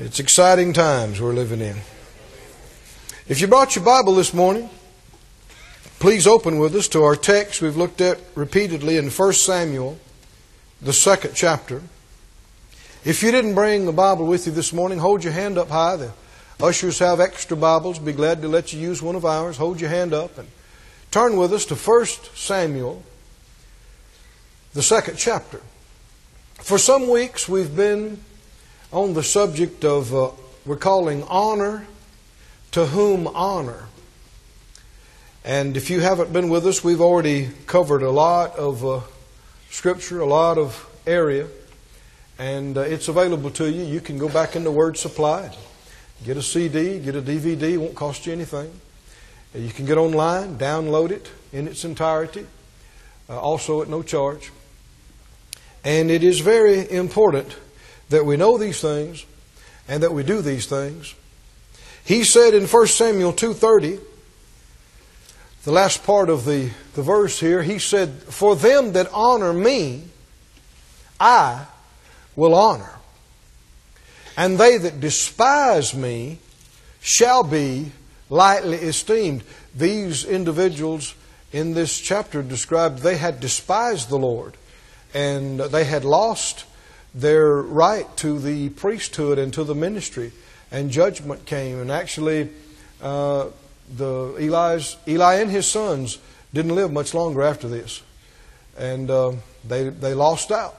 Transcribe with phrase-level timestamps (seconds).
[0.00, 1.74] It's exciting times we're living in.
[3.26, 4.70] If you brought your Bible this morning,
[5.98, 9.98] please open with us to our text we've looked at repeatedly in 1 Samuel,
[10.80, 11.82] the second chapter.
[13.04, 15.96] If you didn't bring the Bible with you this morning, hold your hand up high.
[15.96, 16.12] The
[16.60, 17.98] ushers have extra Bibles.
[17.98, 19.56] Be glad to let you use one of ours.
[19.56, 20.46] Hold your hand up and
[21.10, 22.06] turn with us to 1
[22.36, 23.02] Samuel,
[24.74, 25.60] the second chapter.
[26.54, 28.20] For some weeks, we've been
[28.92, 30.30] on the subject of uh,
[30.64, 31.86] we're calling honor
[32.70, 33.84] to whom honor.
[35.44, 39.00] And if you haven't been with us, we've already covered a lot of uh,
[39.70, 41.46] scripture, a lot of area,
[42.38, 43.84] and uh, it's available to you.
[43.84, 45.50] You can go back into Word Supply,
[46.24, 48.70] get a CD, get a DVD, it won't cost you anything.
[49.54, 52.46] You can get online, download it in its entirety,
[53.28, 54.50] uh, also at no charge.
[55.84, 57.56] And it is very important
[58.08, 59.24] that we know these things
[59.86, 61.14] and that we do these things.
[62.04, 64.00] He said in 1 Samuel 2.30,
[65.64, 70.04] the last part of the, the verse here, he said, For them that honor me,
[71.20, 71.66] I
[72.36, 72.98] will honor.
[74.36, 76.38] And they that despise me
[77.00, 77.92] shall be
[78.30, 79.42] lightly esteemed.
[79.74, 81.14] These individuals
[81.52, 84.56] in this chapter described they had despised the Lord
[85.12, 86.64] and they had lost
[87.14, 90.32] their right to the priesthood and to the ministry.
[90.70, 91.80] And judgment came.
[91.80, 92.50] And actually,
[93.02, 93.46] uh,
[93.96, 96.18] the Eli's, Eli and his sons
[96.52, 98.02] didn't live much longer after this.
[98.76, 99.32] And uh,
[99.66, 100.76] they, they lost out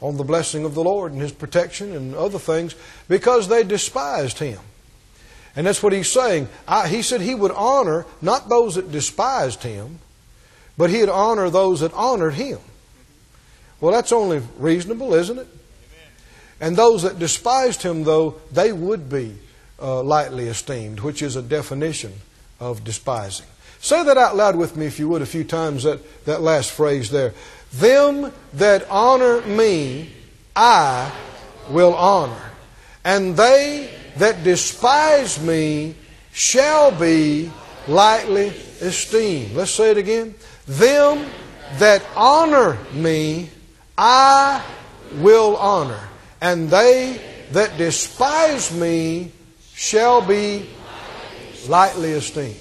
[0.00, 2.74] on the blessing of the Lord and his protection and other things
[3.08, 4.58] because they despised him.
[5.54, 6.48] And that's what he's saying.
[6.68, 9.98] I, he said he would honor not those that despised him,
[10.76, 12.58] but he'd honor those that honored him.
[13.80, 15.48] Well, that's only reasonable, isn't it?
[16.60, 19.36] And those that despised him, though, they would be
[19.80, 22.12] uh, lightly esteemed, which is a definition
[22.58, 23.46] of despising.
[23.80, 26.70] Say that out loud with me, if you would, a few times, that, that last
[26.70, 27.34] phrase there.
[27.74, 30.10] Them that honor me,
[30.54, 31.12] I
[31.68, 32.40] will honor.
[33.04, 35.94] And they that despise me
[36.32, 37.52] shall be
[37.86, 38.48] lightly
[38.80, 39.52] esteemed.
[39.54, 40.34] Let's say it again.
[40.66, 41.30] Them
[41.74, 43.50] that honor me,
[43.98, 44.64] I
[45.14, 46.08] will honor
[46.40, 47.20] and they
[47.52, 49.32] that despise me
[49.74, 50.68] shall be
[51.68, 52.60] lightly esteemed.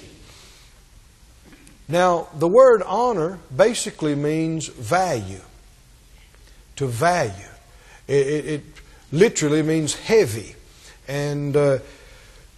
[1.87, 5.41] Now, the word honor basically means value.
[6.77, 7.31] To value.
[8.07, 8.63] It, it, it
[9.11, 10.55] literally means heavy.
[11.07, 11.79] And uh,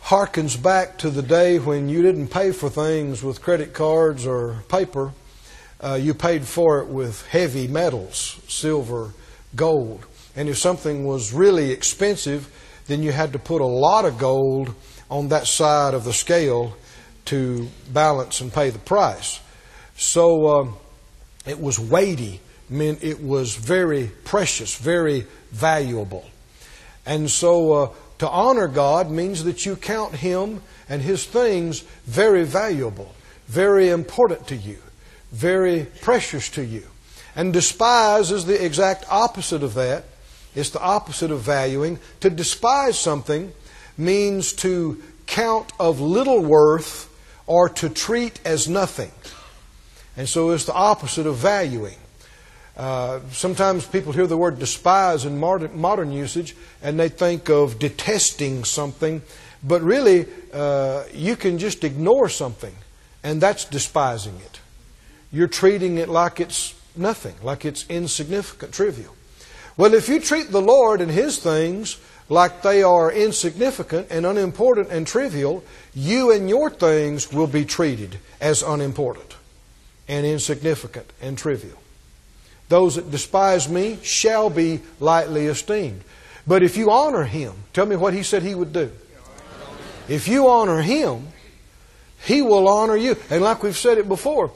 [0.03, 4.63] harkens back to the day when you didn't pay for things with credit cards or
[4.69, 5.11] paper.
[5.83, 9.13] Uh, you paid for it with heavy metals, silver,
[9.55, 10.05] gold.
[10.35, 12.49] And if something was really expensive,
[12.87, 14.73] then you had to put a lot of gold
[15.09, 16.75] on that side of the scale
[17.25, 19.39] to balance and pay the price.
[19.97, 20.75] So um,
[21.45, 22.39] it was weighty,
[22.69, 26.25] meant it was very precious, very valuable.
[27.05, 32.43] And so uh, to honor God means that you count Him and His things very
[32.43, 33.13] valuable,
[33.47, 34.77] very important to you,
[35.31, 36.83] very precious to you.
[37.35, 40.05] And despise is the exact opposite of that.
[40.55, 41.99] It's the opposite of valuing.
[42.21, 43.53] To despise something
[43.97, 47.13] means to count of little worth
[47.45, 49.11] or to treat as nothing.
[50.15, 51.97] And so it's the opposite of valuing.
[52.75, 57.79] Uh, sometimes people hear the word despise in modern, modern, usage and they think of
[57.79, 59.21] detesting something,
[59.63, 62.75] but really uh, you can just ignore something,
[63.23, 64.59] and that's despising it.
[65.31, 69.15] You're treating it like it's nothing, like it's insignificant, trivial.
[69.75, 71.97] Well, if you treat the Lord and His things
[72.29, 78.17] like they are insignificant and unimportant and trivial, you and your things will be treated
[78.41, 79.35] as unimportant
[80.07, 81.77] and insignificant and trivial.
[82.69, 86.01] Those that despise me shall be lightly esteemed.
[86.45, 88.91] But if you honor Him, tell me what He said He would do.
[90.07, 91.27] If you honor Him,
[92.25, 93.15] He will honor you.
[93.29, 94.51] And like we've said it before,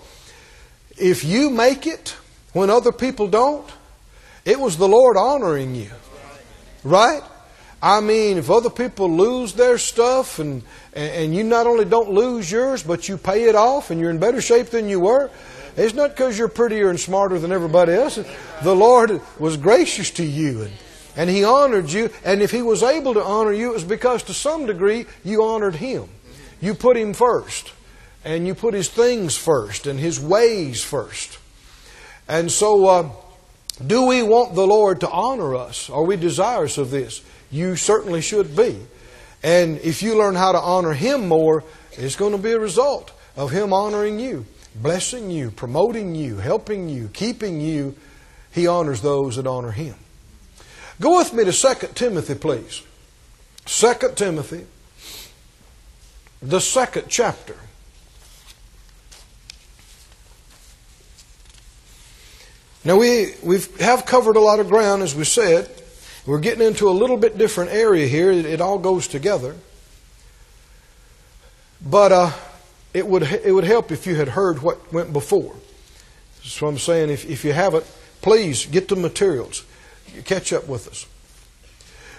[1.01, 2.15] if you make it
[2.53, 3.67] when other people don't,
[4.45, 5.89] it was the Lord honoring you.
[6.83, 7.23] Right?
[7.81, 10.61] I mean, if other people lose their stuff and,
[10.93, 14.19] and you not only don't lose yours, but you pay it off and you're in
[14.19, 15.31] better shape than you were,
[15.75, 18.19] it's not because you're prettier and smarter than everybody else.
[18.63, 20.71] The Lord was gracious to you and,
[21.15, 22.11] and He honored you.
[22.23, 25.43] And if He was able to honor you, it was because to some degree you
[25.43, 26.07] honored Him.
[26.59, 27.71] You put Him first
[28.23, 31.39] and you put His things first and His ways first.
[32.27, 33.09] And so, uh,
[33.85, 35.89] do we want the Lord to honor us?
[35.89, 37.21] Are we desirous of this?
[37.49, 38.79] You certainly should be.
[39.43, 41.63] And if you learn how to honor Him more,
[41.93, 44.45] it's going to be a result of Him honoring you,
[44.75, 47.95] blessing you, promoting you, helping you, keeping you.
[48.51, 49.95] He honors those that honor Him.
[50.99, 52.83] Go with me to 2 Timothy, please.
[53.65, 54.65] 2 Timothy,
[56.41, 57.55] the second chapter.
[62.83, 65.69] Now, we we've, have covered a lot of ground, as we said.
[66.25, 68.31] We're getting into a little bit different area here.
[68.31, 69.55] It, it all goes together.
[71.83, 72.31] But uh,
[72.93, 75.55] it, would, it would help if you had heard what went before.
[76.43, 77.85] So I'm saying if, if you haven't,
[78.21, 79.63] please get the materials.
[80.25, 81.05] Catch up with us.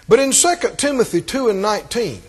[0.09, 2.23] But in 2 Timothy 2 and 19,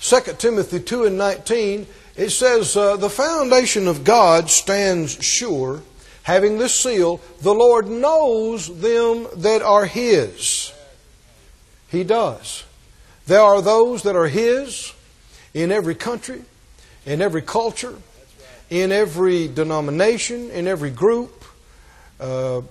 [0.00, 1.86] 2 Timothy 2 and 19,
[2.16, 5.82] it says, uh, The foundation of God stands sure
[6.26, 10.72] having this seal, the Lord knows them that are His.
[11.88, 12.64] He does.
[13.28, 14.92] There are those that are His
[15.54, 16.42] in every country,
[17.04, 17.94] in every culture,
[18.70, 21.44] in every denomination, in every group.
[22.18, 22.62] Uh,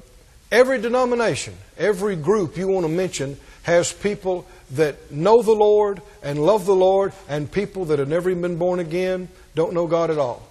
[0.51, 6.45] every denomination, every group you want to mention has people that know the Lord and
[6.45, 10.11] love the Lord, and people that have never even been born again, don't know God
[10.11, 10.45] at all.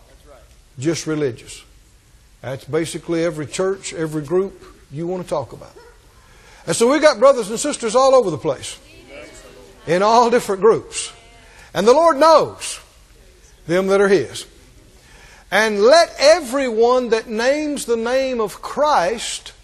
[0.78, 1.63] Just religious.
[2.44, 5.72] That's basically every church, every group you want to talk about.
[6.66, 8.78] And so we've got brothers and sisters all over the place
[9.86, 11.10] in all different groups.
[11.72, 12.80] And the Lord knows
[13.66, 14.46] them that are His.
[15.50, 19.54] And let everyone that names the name of Christ,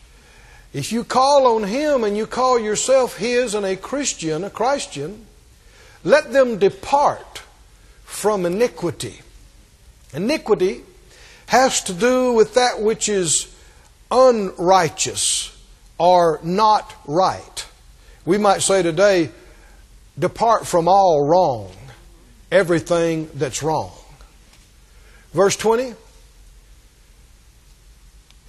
[0.72, 5.26] if you call on Him and you call yourself His and a Christian, a Christian,
[6.02, 7.42] let them depart
[8.04, 9.20] from iniquity.
[10.14, 10.84] Iniquity
[11.50, 13.52] has to do with that which is
[14.08, 15.50] unrighteous
[15.98, 17.66] or not right.
[18.24, 19.32] We might say today,
[20.16, 21.72] depart from all wrong,
[22.52, 23.90] everything that's wrong.
[25.32, 25.94] Verse 20.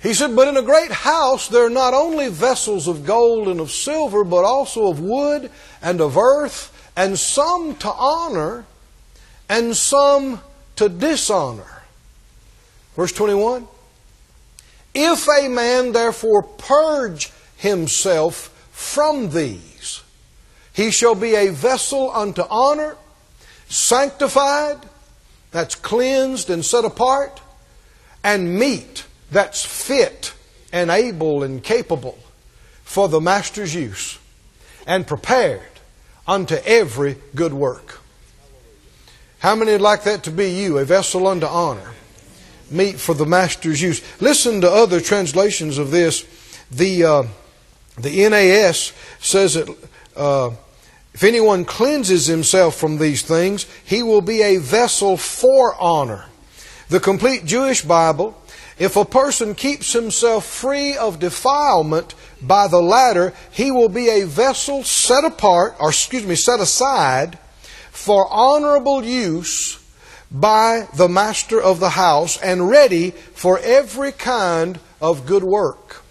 [0.04, 3.60] He said, But in a great house there are not only vessels of gold and
[3.60, 5.50] of silver, but also of wood
[5.82, 8.64] and of earth, and some to honor
[9.50, 10.40] and some
[10.76, 11.81] to dishonor.
[12.96, 13.68] Verse 21
[14.94, 20.02] If a man therefore purge himself from these,
[20.74, 22.96] he shall be a vessel unto honor,
[23.68, 24.78] sanctified,
[25.52, 27.42] that's cleansed and set apart,
[28.24, 30.34] and meet, that's fit
[30.72, 32.18] and able and capable
[32.84, 34.18] for the master's use,
[34.86, 35.62] and prepared
[36.28, 38.00] unto every good work.
[39.40, 41.92] How many would like that to be you, a vessel unto honor?
[42.72, 44.02] Meet for the master's use.
[44.22, 46.26] Listen to other translations of this.
[46.72, 47.24] The, uh,
[48.00, 49.70] the NAS says that
[50.16, 50.52] uh,
[51.14, 56.26] if anyone cleanses himself from these things, he will be a vessel for honor.
[56.90, 58.42] The complete Jewish Bible,
[58.80, 64.26] if a person keeps himself free of defilement by the latter, he will be a
[64.26, 67.38] vessel set apart, or excuse me, set aside
[67.92, 69.81] for honorable use
[70.32, 76.04] by the master of the house and ready for every kind of good work.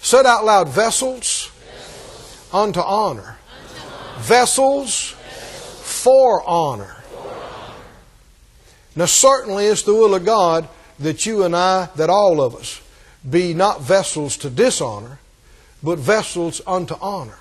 [0.00, 2.48] Said out loud, vessels, vessels.
[2.52, 3.20] unto honor.
[3.22, 4.18] Honor.
[4.18, 6.02] Vessels, vessels.
[6.02, 6.96] For, honor.
[7.10, 7.74] for honor.
[8.96, 10.68] Now, certainly it's the will of God
[10.98, 12.80] that you and I, that all of us,
[13.28, 15.20] be not vessels to dishonor,
[15.82, 17.38] but vessels unto honor.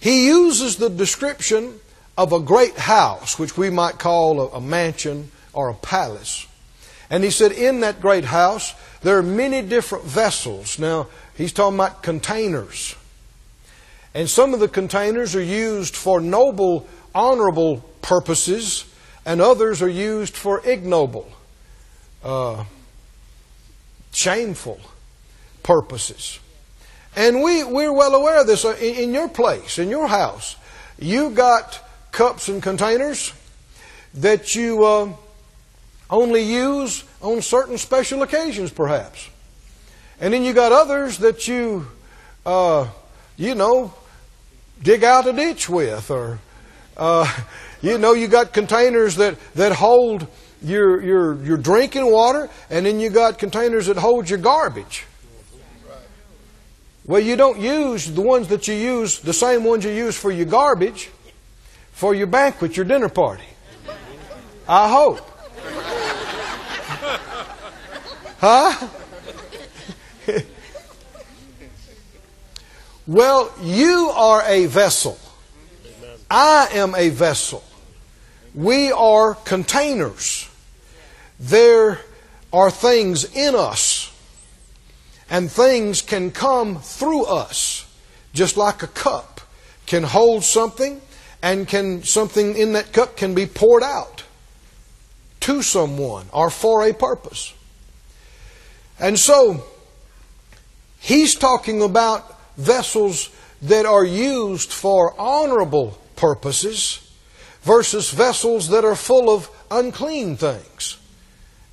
[0.00, 1.80] He uses the description
[2.16, 6.46] of a great house, which we might call a, mansion or a palace.
[7.10, 10.78] And he said, in that great house, there are many different vessels.
[10.78, 12.96] Now, he's talking about containers.
[14.14, 18.84] And some of the containers are used for noble, honorable purposes,
[19.26, 21.30] and others are used for ignoble,
[22.22, 22.64] uh,
[24.12, 24.80] shameful
[25.62, 26.38] purposes.
[27.16, 28.64] And we, we're well aware of this.
[28.64, 30.56] In, in your place, in your house,
[30.98, 31.80] you got
[32.14, 33.32] cups and containers
[34.14, 35.12] that you uh,
[36.08, 39.28] only use on certain special occasions, perhaps.
[40.20, 41.88] And then you got others that you,
[42.46, 42.88] uh,
[43.36, 43.92] you know,
[44.80, 46.38] dig out a ditch with, or
[46.96, 47.30] uh,
[47.82, 50.28] you know, you got containers that that hold
[50.62, 55.04] your your your drinking water, and then you got containers that hold your garbage.
[57.06, 60.30] Well, you don't use the ones that you use, the same ones you use for
[60.30, 61.10] your garbage
[61.94, 63.44] for your banquet, your dinner party.
[64.68, 65.30] I hope.
[68.38, 68.88] Huh?
[73.06, 75.18] Well, you are a vessel.
[76.30, 77.62] I am a vessel.
[78.54, 80.48] We are containers.
[81.38, 82.00] There
[82.50, 84.10] are things in us,
[85.28, 87.84] and things can come through us,
[88.32, 89.34] just like a cup
[89.86, 91.02] can hold something,
[91.44, 94.24] and can something in that cup can be poured out
[95.40, 97.52] to someone or for a purpose.
[98.98, 99.62] And so,
[101.00, 103.28] he's talking about vessels
[103.60, 107.12] that are used for honorable purposes
[107.60, 110.96] versus vessels that are full of unclean things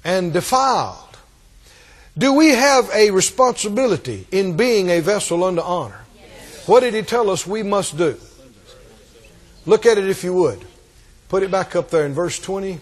[0.03, 1.17] and defiled.
[2.17, 6.01] Do we have a responsibility in being a vessel unto honor?
[6.13, 6.67] Yes.
[6.67, 8.19] What did he tell us we must do?
[9.65, 10.65] Look at it if you would.
[11.29, 12.79] Put it back up there in verse 20.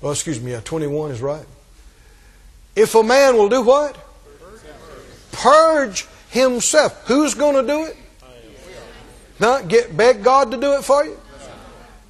[0.00, 1.46] Well, excuse me, yeah, 21 is right.
[2.74, 3.96] If a man will do what?
[5.32, 7.06] Purge himself.
[7.06, 7.96] Who's going to do it?
[9.38, 11.18] Not get beg God to do it for you?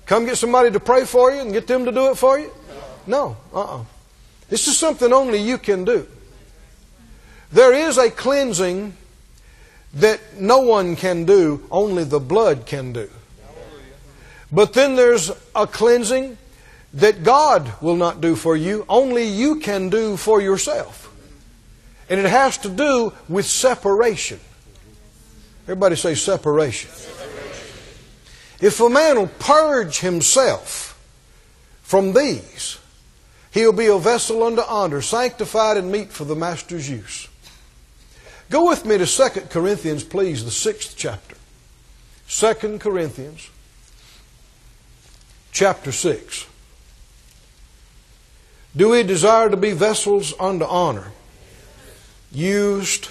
[0.06, 2.52] Come get somebody to pray for you and get them to do it for you?
[3.06, 3.85] No, uh-uh.
[4.49, 6.06] This is something only you can do.
[7.50, 8.95] There is a cleansing
[9.97, 13.11] that no one can do, only the blood can do.
[14.53, 16.37] But then there's a cleansing
[16.95, 21.12] that God will not do for you, only you can do for yourself.
[22.09, 24.38] And it has to do with separation.
[25.65, 26.91] Everybody say separation.
[28.61, 30.99] If a man will purge himself
[31.83, 32.79] from these,
[33.50, 37.29] he'll be a vessel unto honor, sanctified and meet for the master's use.
[38.50, 41.37] Go with me to 2 Corinthians, please, the sixth chapter.
[42.29, 43.50] 2 Corinthians,
[45.53, 46.47] chapter 6.
[48.76, 51.12] Do we desire to be vessels unto honor,
[52.31, 53.09] used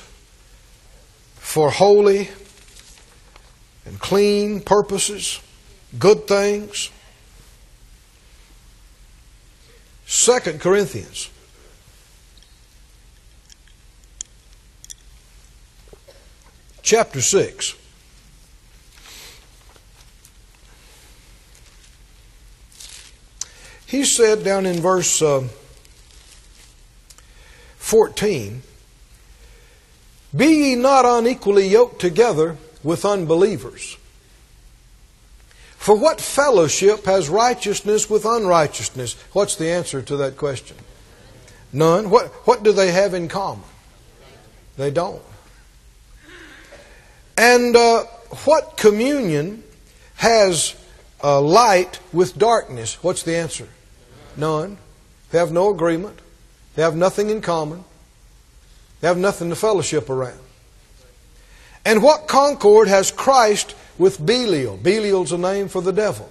[1.36, 2.30] for holy
[3.86, 5.40] and clean purposes,
[5.98, 6.90] good things.
[10.06, 11.30] Second Corinthians.
[16.86, 17.74] Chapter 6.
[23.88, 25.48] He said down in verse uh,
[27.78, 28.62] 14,
[30.36, 33.98] Be ye not unequally yoked together with unbelievers.
[35.78, 39.14] For what fellowship has righteousness with unrighteousness?
[39.34, 40.78] What's the answer to that question?
[41.74, 42.12] None.
[42.12, 43.66] What, what do they have in common?
[44.78, 45.24] They don't.
[47.38, 48.04] And uh,
[48.46, 49.64] what communion
[50.16, 50.76] has
[51.24, 53.04] uh, light with darkness?
[53.04, 53.68] What's the answer?
[54.38, 54.78] None.
[55.32, 56.20] They have no agreement.
[56.76, 57.84] They have nothing in common.
[59.02, 60.40] They have nothing to fellowship around.
[61.84, 64.78] And what concord has Christ with Belial?
[64.78, 66.30] Belial's a name for the devil.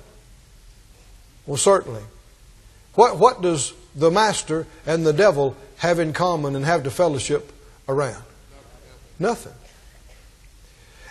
[1.47, 2.03] Well, certainly.
[2.95, 7.53] What, what does the master and the devil have in common and have to fellowship
[7.89, 8.23] around?
[9.19, 9.53] Nothing.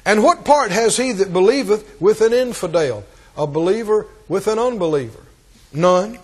[0.06, 3.06] And what part has he that believeth with an infidel?
[3.38, 5.24] A believer with an unbeliever?
[5.72, 6.20] None.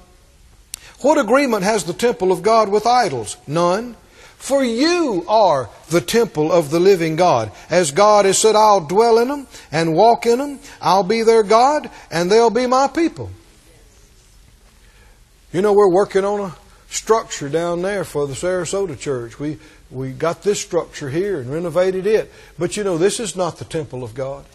[1.01, 3.38] What agreement has the temple of God with idols?
[3.48, 3.95] None.
[4.38, 7.51] For you are the temple of the living God.
[7.69, 10.59] As God has said, I'll dwell in them and walk in them.
[10.81, 13.29] I'll be their God and they'll be my people.
[15.51, 16.55] You know, we're working on a
[16.89, 19.39] structure down there for the Sarasota church.
[19.39, 19.57] We,
[19.91, 22.31] we got this structure here and renovated it.
[22.58, 24.46] But you know, this is not the temple of God.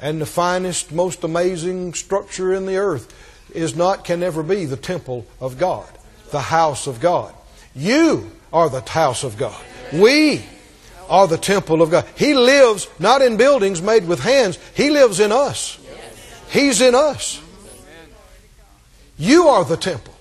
[0.00, 3.14] And the finest, most amazing structure in the earth
[3.54, 5.88] is not, can never be the temple of God,
[6.30, 7.34] the house of God.
[7.74, 9.60] You are the house of God.
[9.92, 10.44] We
[11.08, 12.06] are the temple of God.
[12.16, 15.78] He lives not in buildings made with hands, He lives in us.
[16.50, 17.40] He's in us.
[19.16, 20.14] You are the temple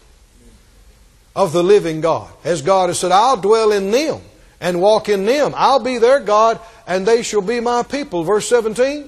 [1.37, 2.29] of the living God.
[2.43, 4.19] As God has said, I'll dwell in them
[4.59, 5.53] and walk in them.
[5.55, 8.23] I'll be their God and they shall be my people.
[8.23, 9.07] Verse 17.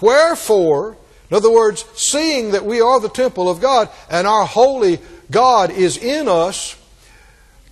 [0.00, 0.96] Wherefore,
[1.30, 5.00] in other words, seeing that we are the temple of God and our holy
[5.30, 6.76] God is in us,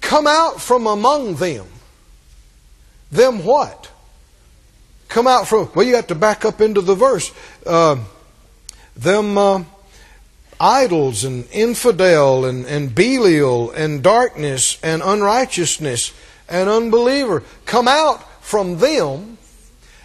[0.01, 1.67] Come out from among them.
[3.11, 3.91] Them what?
[5.09, 7.33] Come out from, well, you have to back up into the verse.
[7.67, 7.97] Uh,
[8.95, 9.65] them uh,
[10.61, 16.13] idols and infidel and, and Belial and darkness and unrighteousness
[16.49, 17.43] and unbeliever.
[17.65, 19.39] Come out from them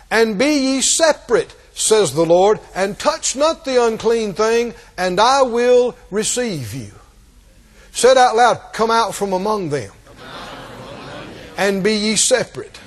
[0.09, 5.41] and be ye separate, says the Lord, and touch not the unclean thing, and I
[5.43, 6.91] will receive you.
[7.93, 9.91] Said out loud, come out from among them.
[11.57, 12.79] and be ye separate,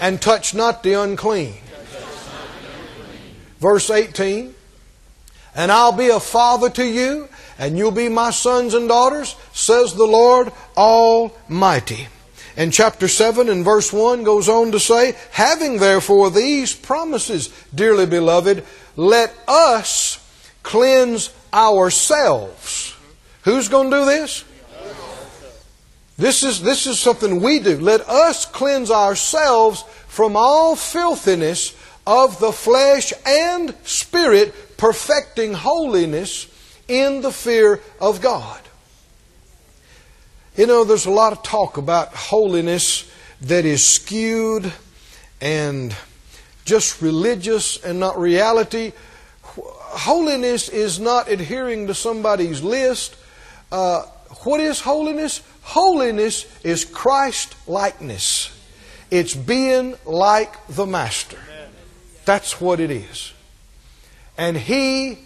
[0.00, 1.54] and touch not the unclean.
[3.58, 4.54] Verse 18,
[5.54, 7.28] and I'll be a father to you,
[7.58, 12.08] and you'll be my sons and daughters, says the Lord Almighty.
[12.56, 18.06] And chapter 7 and verse 1 goes on to say, Having therefore these promises, dearly
[18.06, 18.64] beloved,
[18.96, 20.18] let us
[20.62, 22.94] cleanse ourselves.
[23.44, 24.44] Who's going to do this?
[26.18, 27.78] This is, this is something we do.
[27.78, 31.74] Let us cleanse ourselves from all filthiness
[32.06, 36.48] of the flesh and spirit, perfecting holiness
[36.88, 38.60] in the fear of God.
[40.56, 43.08] You know, there's a lot of talk about holiness
[43.42, 44.72] that is skewed
[45.40, 45.94] and
[46.64, 48.92] just religious and not reality.
[49.44, 53.14] Holiness is not adhering to somebody's list.
[53.70, 54.02] Uh,
[54.42, 55.42] what is holiness?
[55.62, 58.50] Holiness is Christ likeness.
[59.12, 61.38] It's being like the Master.
[62.24, 63.32] That's what it is.
[64.36, 65.18] And He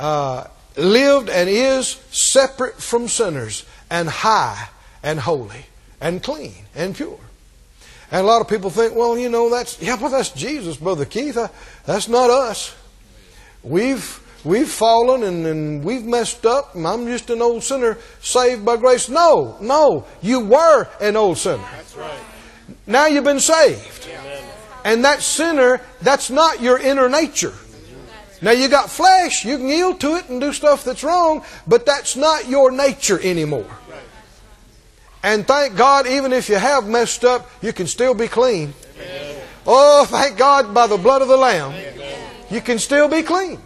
[0.00, 0.44] uh,
[0.76, 4.68] lived and is separate from sinners and high
[5.02, 5.66] and holy
[6.00, 7.18] and clean and pure.
[8.10, 11.04] And a lot of people think, well, you know, that's yeah, but that's Jesus, Brother
[11.04, 11.36] Keith.
[11.36, 11.48] Uh,
[11.84, 12.74] that's not us.
[13.62, 18.64] We've we've fallen and, and we've messed up, and I'm just an old sinner saved
[18.64, 19.10] by grace.
[19.10, 21.64] No, no, you were an old sinner.
[21.72, 22.20] That's right.
[22.86, 24.08] Now you've been saved.
[24.08, 24.44] Amen.
[24.84, 27.52] And that sinner, that's not your inner nature.
[28.40, 31.84] Now you got flesh, you can yield to it and do stuff that's wrong, but
[31.84, 33.66] that's not your nature anymore.
[35.22, 38.74] And thank God, even if you have messed up, you can still be clean.
[39.66, 41.74] Oh, thank God, by the blood of the Lamb,
[42.50, 43.58] you can still be clean.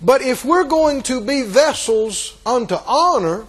[0.00, 3.44] But if we're going to be vessels unto honor,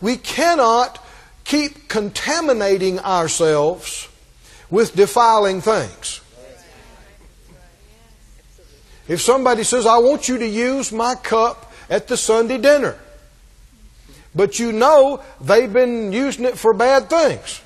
[0.00, 1.04] we cannot
[1.44, 4.08] keep contaminating ourselves
[4.70, 6.20] with defiling things.
[9.08, 12.98] If somebody says, I want you to use my cup at the Sunday dinner,
[14.34, 17.60] but you know they've been using it for bad things,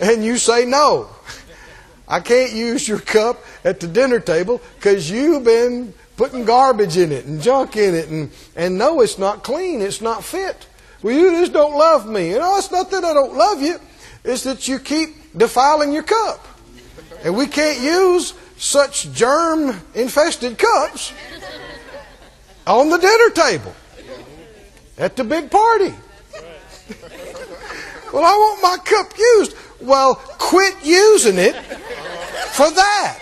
[0.00, 1.08] and you say, No,
[2.06, 7.10] I can't use your cup at the dinner table because you've been putting garbage in
[7.10, 10.68] it and junk in it, and, and no, it's not clean, it's not fit.
[11.02, 12.30] Well, you just don't love me.
[12.30, 13.80] You know, it's not that I don't love you,
[14.22, 16.46] it's that you keep defiling your cup.
[17.24, 21.12] And we can't use such germ infested cups
[22.66, 23.74] on the dinner table
[24.98, 25.94] at the big party.
[28.12, 29.56] well, I want my cup used.
[29.80, 31.54] Well, quit using it
[32.52, 33.18] for that.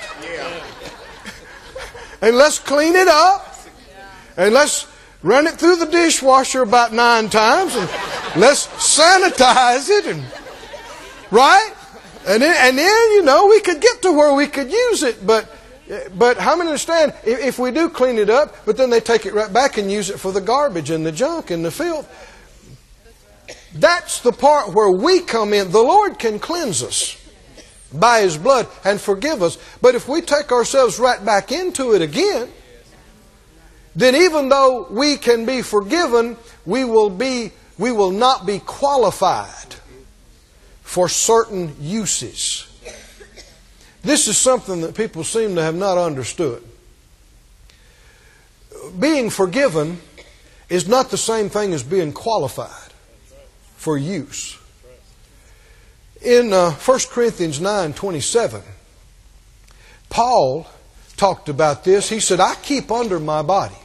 [2.22, 3.46] And let's clean it up.
[4.36, 4.86] And let's
[5.22, 7.74] run it through the dishwasher about nine times.
[7.74, 7.88] And
[8.36, 10.06] let's sanitize it.
[10.06, 10.24] And,
[11.30, 11.72] right?
[12.30, 15.26] And then, and then, you know, we could get to where we could use it,
[15.26, 15.50] but,
[16.16, 19.34] but how many understand if, we do clean it up, but then they take it
[19.34, 22.08] right back and use it for the garbage and the junk and the filth?
[23.74, 25.72] That's the part where we come in.
[25.72, 27.16] The Lord can cleanse us
[27.92, 29.58] by His blood and forgive us.
[29.82, 32.48] But if we take ourselves right back into it again,
[33.96, 39.74] then even though we can be forgiven, we will be we will not be qualified
[40.90, 42.66] for certain uses.
[44.02, 46.64] This is something that people seem to have not understood.
[48.98, 50.00] Being forgiven
[50.68, 52.92] is not the same thing as being qualified
[53.76, 54.58] for use.
[56.22, 58.60] In uh, 1 Corinthians 9 27,
[60.08, 60.66] Paul
[61.16, 62.08] talked about this.
[62.08, 63.78] He said, I keep under my body,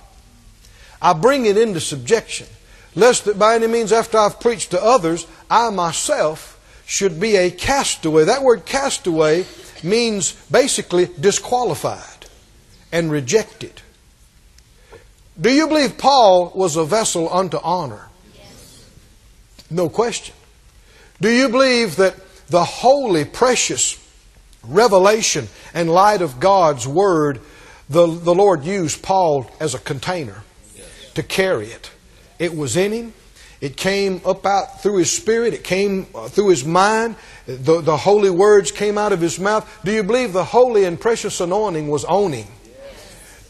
[0.99, 2.47] I bring it into subjection,
[2.95, 6.53] lest that by any means, after I've preached to others, I myself
[6.85, 8.25] should be a castaway.
[8.25, 9.45] That word castaway
[9.83, 12.25] means basically disqualified
[12.91, 13.81] and rejected.
[15.39, 18.07] Do you believe Paul was a vessel unto honor?
[19.69, 20.35] No question.
[21.19, 22.15] Do you believe that
[22.47, 24.01] the holy, precious
[24.63, 27.41] revelation and light of God's Word,
[27.89, 30.43] the, the Lord used Paul as a container
[31.15, 31.91] to carry it?
[32.37, 33.13] It was in him.
[33.61, 35.53] It came up out through his spirit.
[35.53, 37.15] It came uh, through his mind.
[37.45, 39.69] The, the holy words came out of his mouth.
[39.83, 42.47] Do you believe the holy and precious anointing was on him?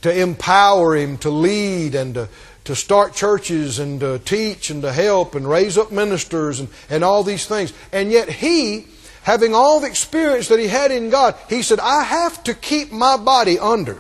[0.02, 2.30] To empower him to lead and to,
[2.66, 7.04] to start churches and to teach and to help and raise up ministers and, and
[7.04, 7.74] all these things.
[7.92, 8.86] And yet he,
[9.24, 12.92] having all the experience that he had in God, he said, I have to keep
[12.92, 14.00] my body under.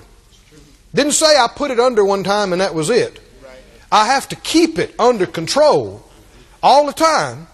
[0.93, 3.19] Didn't say I put it under one time and that was it.
[3.91, 6.03] I have to keep it under control
[6.61, 7.47] all the time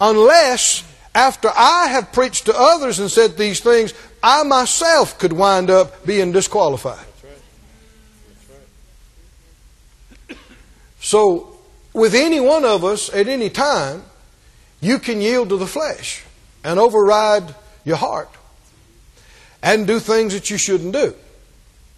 [0.00, 3.92] unless after I have preached to others and said these things,
[4.22, 7.06] I myself could wind up being disqualified.
[11.00, 11.58] So,
[11.92, 14.04] with any one of us at any time,
[14.80, 16.24] you can yield to the flesh
[16.64, 18.30] and override your heart
[19.62, 21.14] and do things that you shouldn't do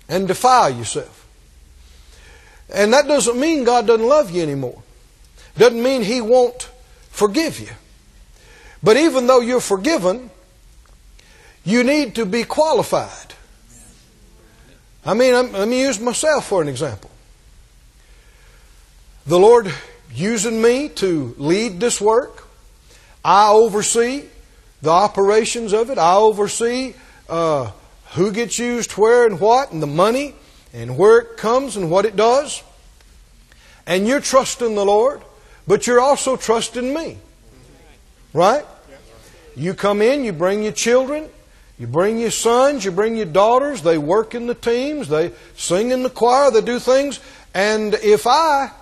[0.09, 1.24] and defile yourself.
[2.73, 4.83] And that doesn't mean God doesn't love you anymore.
[5.57, 6.71] Doesn't mean He won't
[7.11, 7.71] forgive you.
[8.83, 10.31] But even though you're forgiven,
[11.65, 13.35] you need to be qualified.
[15.07, 17.11] I mean, I'm, let me use myself for an example.
[19.27, 19.73] The Lord
[20.15, 22.47] using me to lead this work,
[23.25, 24.25] I oversee
[24.83, 25.97] the operations of it.
[25.97, 26.95] I oversee
[27.29, 27.71] uh,
[28.13, 30.35] who gets used where and what, and the money,
[30.75, 32.63] and where it comes and what it does.
[33.87, 35.23] And you're trusting the Lord,
[35.67, 37.19] but you're also trusting me.
[38.35, 38.65] Right?
[39.57, 41.29] You come in, you bring your children,
[41.79, 45.93] you bring your sons, you bring your daughters, they work in the teams, they sing
[45.93, 47.21] in the choir, they do things.
[47.55, 48.73] And if I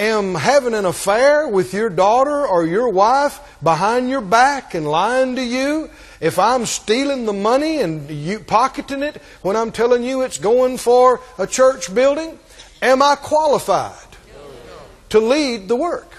[0.00, 5.36] am having an affair with your daughter or your wife behind your back and lying
[5.36, 10.22] to you, if I'm stealing the money and you pocketing it when I'm telling you
[10.22, 12.38] it's going for a church building,
[12.80, 13.94] am I qualified
[15.10, 16.10] to lead the work?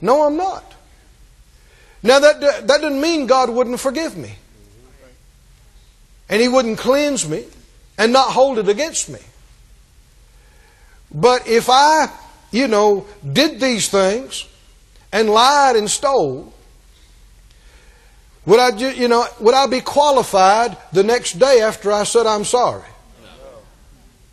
[0.00, 0.64] No, I'm not.
[2.02, 4.34] Now, that, that doesn't mean God wouldn't forgive me.
[6.30, 7.44] And He wouldn't cleanse me
[7.98, 9.18] and not hold it against me.
[11.12, 12.08] But if I,
[12.50, 14.46] you know, did these things
[15.12, 16.52] and lied and stole,
[18.46, 22.44] would I, you know, would I be qualified the next day after I said I'm
[22.44, 22.88] sorry?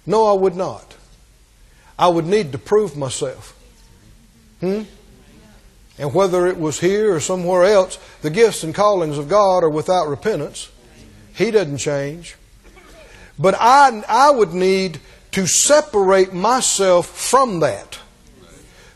[0.06, 0.96] No, I would not.
[2.00, 3.54] I would need to prove myself.
[4.62, 4.84] Hmm?
[6.00, 9.70] And whether it was here or somewhere else, the gifts and callings of God are
[9.70, 10.70] without repentance.
[11.34, 12.36] He doesn't change.
[13.38, 15.00] But I, I would need
[15.32, 18.00] to separate myself from that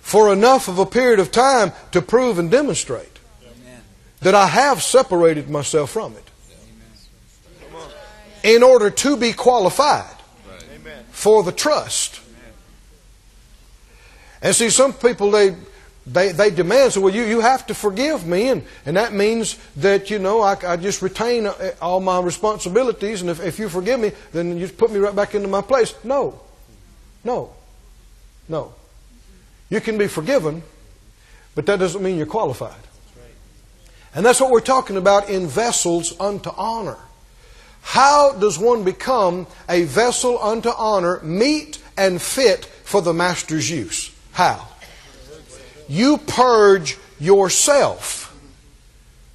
[0.01, 3.07] for enough of a period of time to prove and demonstrate
[4.19, 6.27] that I have separated myself from it
[8.43, 10.15] in order to be qualified
[11.11, 12.19] for the trust.
[14.41, 15.55] And see, some people, they,
[16.07, 19.55] they, they demand, so well, you, you have to forgive me, and, and that means
[19.77, 23.69] that, you know, I, I just retain uh, all my responsibilities, and if, if you
[23.69, 25.93] forgive me, then you just put me right back into my place.
[26.03, 26.41] No.
[27.23, 27.53] No.
[28.49, 28.73] No.
[29.71, 30.61] You can be forgiven,
[31.55, 32.81] but that doesn't mean you're qualified.
[34.13, 36.97] And that's what we're talking about in vessels unto honor.
[37.81, 44.13] How does one become a vessel unto honor, meet and fit for the master's use?
[44.33, 44.67] How?
[45.87, 48.37] You purge yourself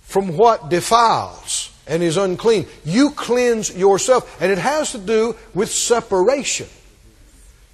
[0.02, 2.66] from what defiles and is unclean.
[2.84, 4.40] You cleanse yourself.
[4.40, 6.68] And it has to do with separation.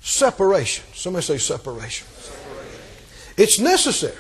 [0.01, 0.85] Separation.
[0.95, 2.07] Somebody say separation.
[3.37, 4.17] It's necessary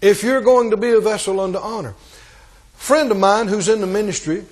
[0.00, 1.94] if you're going to be a vessel unto honor.
[2.74, 4.44] A friend of mine who's in the ministry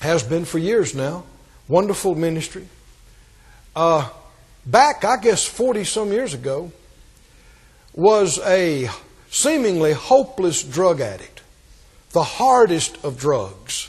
[0.00, 1.24] has been for years now.
[1.68, 2.66] Wonderful ministry.
[3.74, 4.08] Uh,
[4.66, 6.72] back, I guess, 40 some years ago,
[7.94, 8.88] was a
[9.30, 11.42] seemingly hopeless drug addict,
[12.10, 13.88] the hardest of drugs.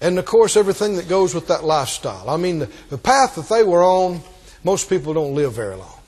[0.00, 2.28] And of course, everything that goes with that lifestyle.
[2.30, 4.20] I mean, the, the path that they were on,
[4.64, 5.98] most people don't live very long.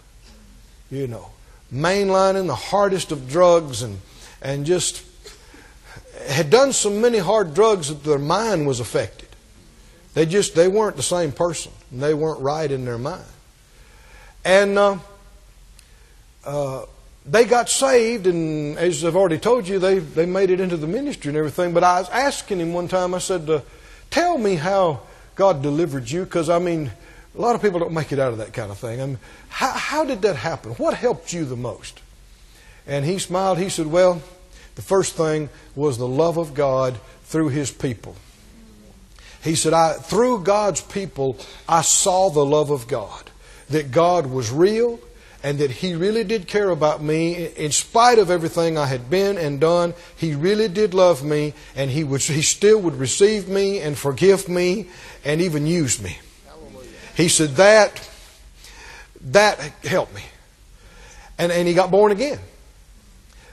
[0.91, 1.32] You know,
[1.73, 3.99] mainlining the hardest of drugs and,
[4.41, 5.05] and just
[6.29, 9.29] had done so many hard drugs that their mind was affected.
[10.15, 11.73] They just, they weren't the same person.
[11.91, 13.25] And they weren't right in their mind.
[14.45, 14.99] And uh,
[16.45, 16.85] uh,
[17.25, 20.87] they got saved, and as I've already told you, they, they made it into the
[20.87, 21.73] ministry and everything.
[21.73, 23.61] But I was asking him one time, I said, uh,
[24.11, 25.01] Tell me how
[25.35, 26.91] God delivered you, because I mean,
[27.37, 28.99] a lot of people don't make it out of that kind of thing.
[28.99, 29.19] Mean,
[29.49, 30.73] how, how did that happen?
[30.73, 32.01] What helped you the most?
[32.87, 33.59] And he smiled.
[33.59, 34.23] He said, Well,
[34.75, 38.17] the first thing was the love of God through his people.
[39.43, 43.31] He said, I, Through God's people, I saw the love of God
[43.71, 45.01] that God was real
[45.43, 49.37] and that He really did care about me in spite of everything I had been
[49.37, 49.95] and done.
[50.17, 54.49] He really did love me, and He would He still would receive me and forgive
[54.49, 54.89] me
[55.25, 56.19] and even use me.
[57.17, 58.09] He said that
[59.21, 60.23] that helped me,
[61.39, 62.39] and and he got born again.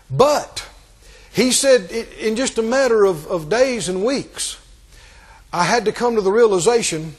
[0.10, 0.68] But
[1.32, 4.58] he said in just a matter of, of days and weeks,
[5.54, 7.16] I had to come to the realization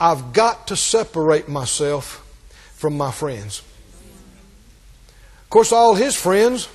[0.00, 2.24] I've got to separate myself
[2.74, 3.62] from my friends.
[5.42, 6.68] Of course, all his friends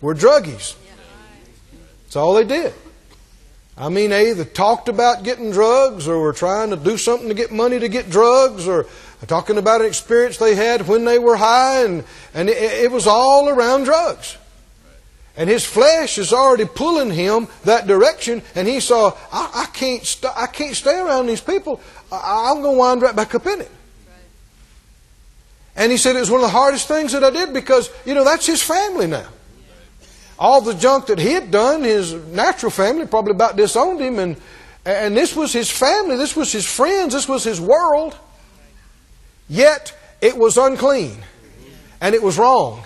[0.00, 0.76] were druggies.
[2.04, 2.74] That's all they did.
[3.76, 7.34] I mean, they either talked about getting drugs or were trying to do something to
[7.34, 8.86] get money to get drugs or
[9.26, 12.04] talking about an experience they had when they were high, and,
[12.34, 14.36] and it, it was all around drugs.
[15.36, 20.04] And his flesh is already pulling him that direction, and he saw, I, I can't,
[20.04, 21.80] st- I can't stay around these people.
[22.10, 23.70] I, I'm going to wind right back up in it.
[25.74, 28.14] And he said it was one of the hardest things that I did because, you
[28.14, 29.28] know, that's his family now.
[30.38, 34.36] All the junk that he had done, his natural family probably about disowned him, and,
[34.84, 38.16] and this was his family, this was his friends, this was his world.
[39.48, 41.18] Yet it was unclean
[42.00, 42.82] and it was wrong.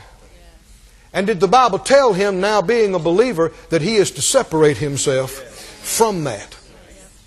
[1.12, 4.76] And did the Bible tell him, now being a believer, that he is to separate
[4.76, 6.54] himself from that?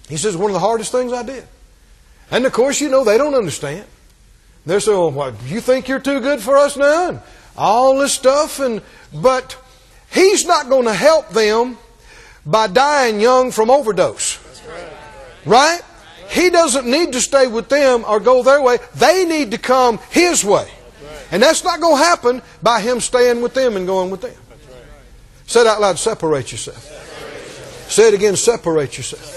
[0.07, 1.47] He says, one of the hardest things I did.
[2.29, 3.85] And of course, you know, they don't understand.
[4.65, 7.09] They're saying, well, what, you think you're too good for us now?
[7.09, 7.21] And
[7.57, 8.59] all this stuff.
[8.59, 9.57] And, but
[10.11, 11.77] he's not going to help them
[12.45, 14.39] by dying young from overdose.
[15.45, 15.81] Right?
[16.29, 18.77] He doesn't need to stay with them or go their way.
[18.95, 20.69] They need to come His way.
[21.31, 24.35] And that's not going to happen by Him staying with them and going with them.
[25.47, 26.83] Say it out loud, separate yourself.
[27.89, 29.35] Say it again, separate yourself.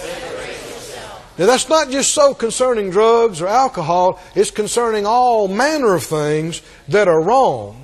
[1.39, 6.61] Now that's not just so concerning drugs or alcohol, it's concerning all manner of things
[6.89, 7.82] that are wrong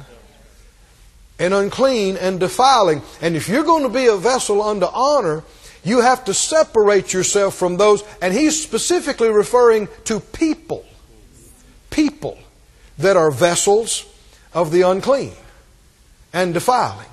[1.39, 3.03] and unclean and defiling.
[3.21, 5.45] And if you're going to be a vessel unto honor,
[5.85, 10.85] you have to separate yourself from those, and he's specifically referring to people.
[11.91, 12.39] People
[12.99, 14.05] that are vessels
[14.53, 15.33] of the unclean
[16.33, 17.07] and defiling.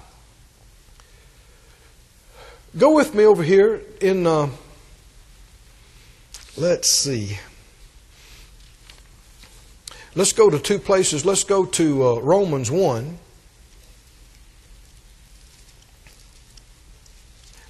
[2.77, 4.49] Go with me over here in, uh,
[6.57, 7.37] let's see.
[10.13, 11.25] Let's go to two places.
[11.25, 13.17] Let's go to uh, Romans 1.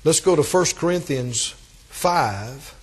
[0.05, 1.55] Let's go to 1 Corinthians
[1.89, 2.75] 5.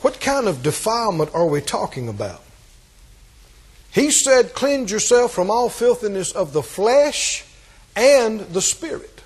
[0.00, 2.42] What kind of defilement are we talking about?
[3.90, 7.44] He said, Cleanse yourself from all filthiness of the flesh
[7.94, 9.20] and the spirit.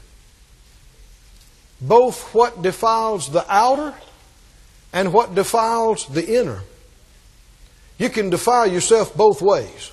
[1.80, 3.94] Both what defiles the outer
[4.92, 6.62] and what defiles the inner.
[7.98, 9.92] You can defile yourself both ways.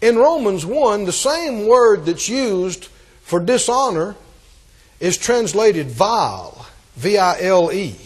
[0.00, 2.86] In Romans 1, the same word that's used
[3.22, 4.16] for dishonor
[5.00, 7.96] is translated vile, V I L E.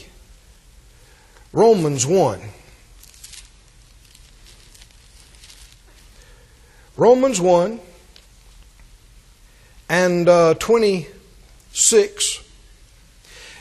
[1.52, 2.40] Romans 1.
[6.96, 7.80] Romans 1
[9.88, 12.44] and uh, 26.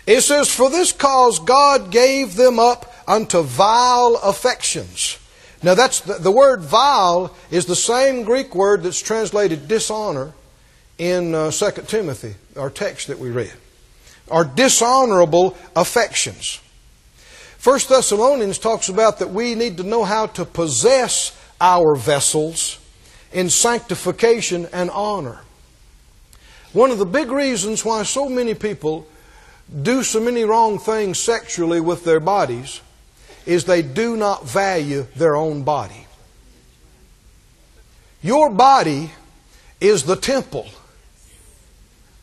[0.05, 5.17] It says, For this cause God gave them up unto vile affections.
[5.63, 10.33] Now that's the, the word vile is the same Greek word that's translated dishonor
[10.97, 13.53] in uh, 2 Timothy, our text that we read.
[14.29, 16.59] Are dishonorable affections.
[17.63, 22.79] 1 Thessalonians talks about that we need to know how to possess our vessels
[23.31, 25.41] in sanctification and honor.
[26.73, 29.07] One of the big reasons why so many people
[29.81, 32.81] do so many wrong things sexually with their bodies
[33.47, 36.05] is they do not value their own body.
[38.21, 39.11] Your body
[39.79, 40.67] is the temple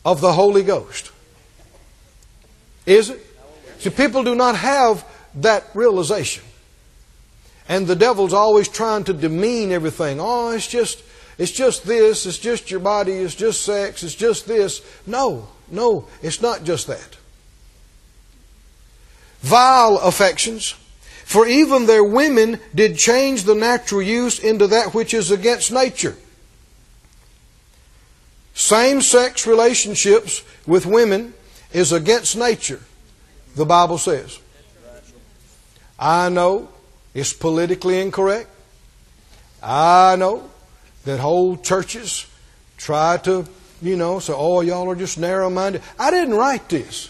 [0.05, 1.11] of the Holy Ghost.
[2.85, 3.25] Is it?
[3.79, 5.03] See, people do not have
[5.35, 6.43] that realization.
[7.67, 10.19] And the devil's always trying to demean everything.
[10.21, 11.01] Oh, it's just
[11.39, 14.81] it's just this, it's just your body, it's just sex, it's just this.
[15.07, 17.17] No, no, it's not just that.
[19.41, 20.75] Vile affections,
[21.25, 26.15] for even their women did change the natural use into that which is against nature.
[28.53, 31.33] Same sex relationships with women
[31.73, 32.79] is against nature,
[33.55, 34.39] the Bible says.
[35.97, 36.69] I know
[37.15, 38.47] it's politically incorrect.
[39.63, 40.47] I know
[41.05, 42.27] that whole churches
[42.77, 43.47] try to,
[43.81, 45.81] you know, say, oh, y'all are just narrow minded.
[45.97, 47.09] I didn't write this.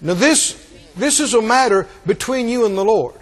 [0.00, 0.67] Now, this
[0.98, 3.14] this is a matter between you and the Lord.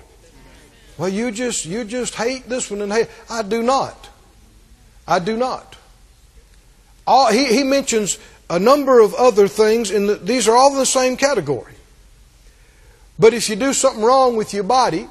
[0.99, 3.09] Well, you just you just hate this one and hate.
[3.29, 4.09] I do not.
[5.07, 5.77] I do not.
[7.07, 10.79] All, he, he mentions a number of other things, and the, these are all in
[10.79, 11.75] the same category.
[13.19, 15.09] But if you do something wrong with your body,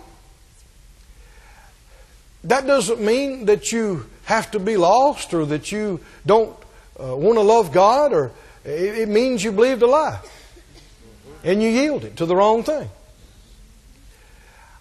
[2.44, 6.56] that doesn't mean that you have to be lost or that you don't
[7.00, 8.32] uh, want to love God, or
[8.64, 10.20] it, it means you believed a lie
[11.46, 12.90] and you yielded to the wrong thing.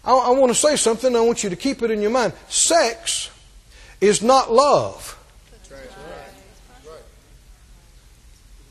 [0.05, 1.14] I, I want to say something.
[1.14, 2.33] I want you to keep it in your mind.
[2.48, 3.31] Sex
[4.00, 5.20] is not love.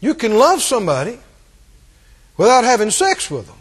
[0.01, 1.17] You can love somebody
[2.35, 3.55] without having sex with them.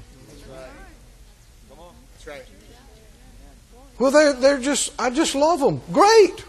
[3.99, 5.81] Well, they're, they're just, I just love them.
[5.92, 6.45] Great.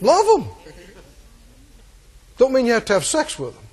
[0.00, 0.48] Love them.
[2.38, 3.67] Don't mean you have to have sex with them.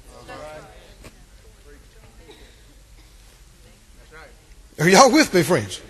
[4.79, 5.81] Are y'all with me, friends?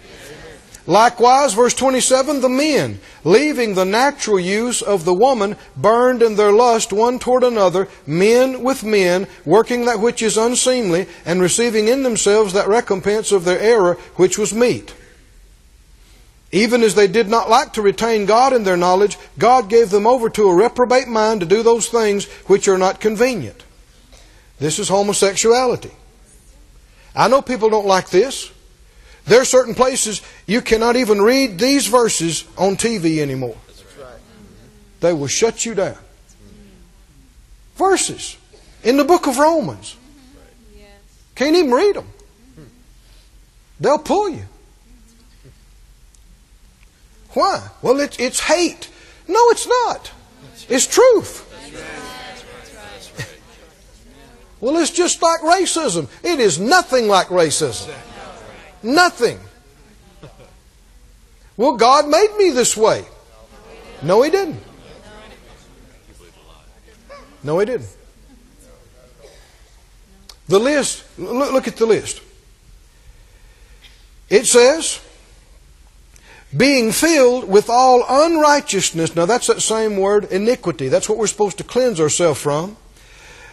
[0.88, 6.52] Likewise, verse 27, the men, leaving the natural use of the woman, burned in their
[6.52, 12.04] lust one toward another, men with men, working that which is unseemly, and receiving in
[12.04, 14.94] themselves that recompense of their error which was meet.
[16.52, 20.06] Even as they did not like to retain God in their knowledge, God gave them
[20.06, 23.64] over to a reprobate mind to do those things which are not convenient.
[24.60, 25.92] This is homosexuality.
[27.16, 28.52] I know people don't like this.
[29.26, 33.58] There are certain places you cannot even read these verses on TV anymore.
[35.00, 35.98] They will shut you down.
[37.76, 38.38] Verses
[38.84, 39.98] in the book of Romans.
[41.34, 42.08] Can't even read them.
[43.80, 44.46] They'll pull you.
[47.32, 47.68] Why?
[47.82, 48.90] Well, it's, it's hate.
[49.28, 50.12] No, it's not.
[50.70, 51.42] It's truth.
[54.62, 56.08] well, it's just like racism.
[56.24, 57.94] It is nothing like racism.
[58.86, 59.40] Nothing.
[61.58, 63.04] Well, God made me this way.
[64.04, 64.62] No, He didn't.
[67.44, 67.90] No, He didn't.
[70.48, 72.22] The list, look at the list.
[74.30, 75.02] It says,
[76.56, 79.16] being filled with all unrighteousness.
[79.16, 80.90] Now, that's that same word, iniquity.
[80.90, 82.78] That's what we're supposed to cleanse ourselves from.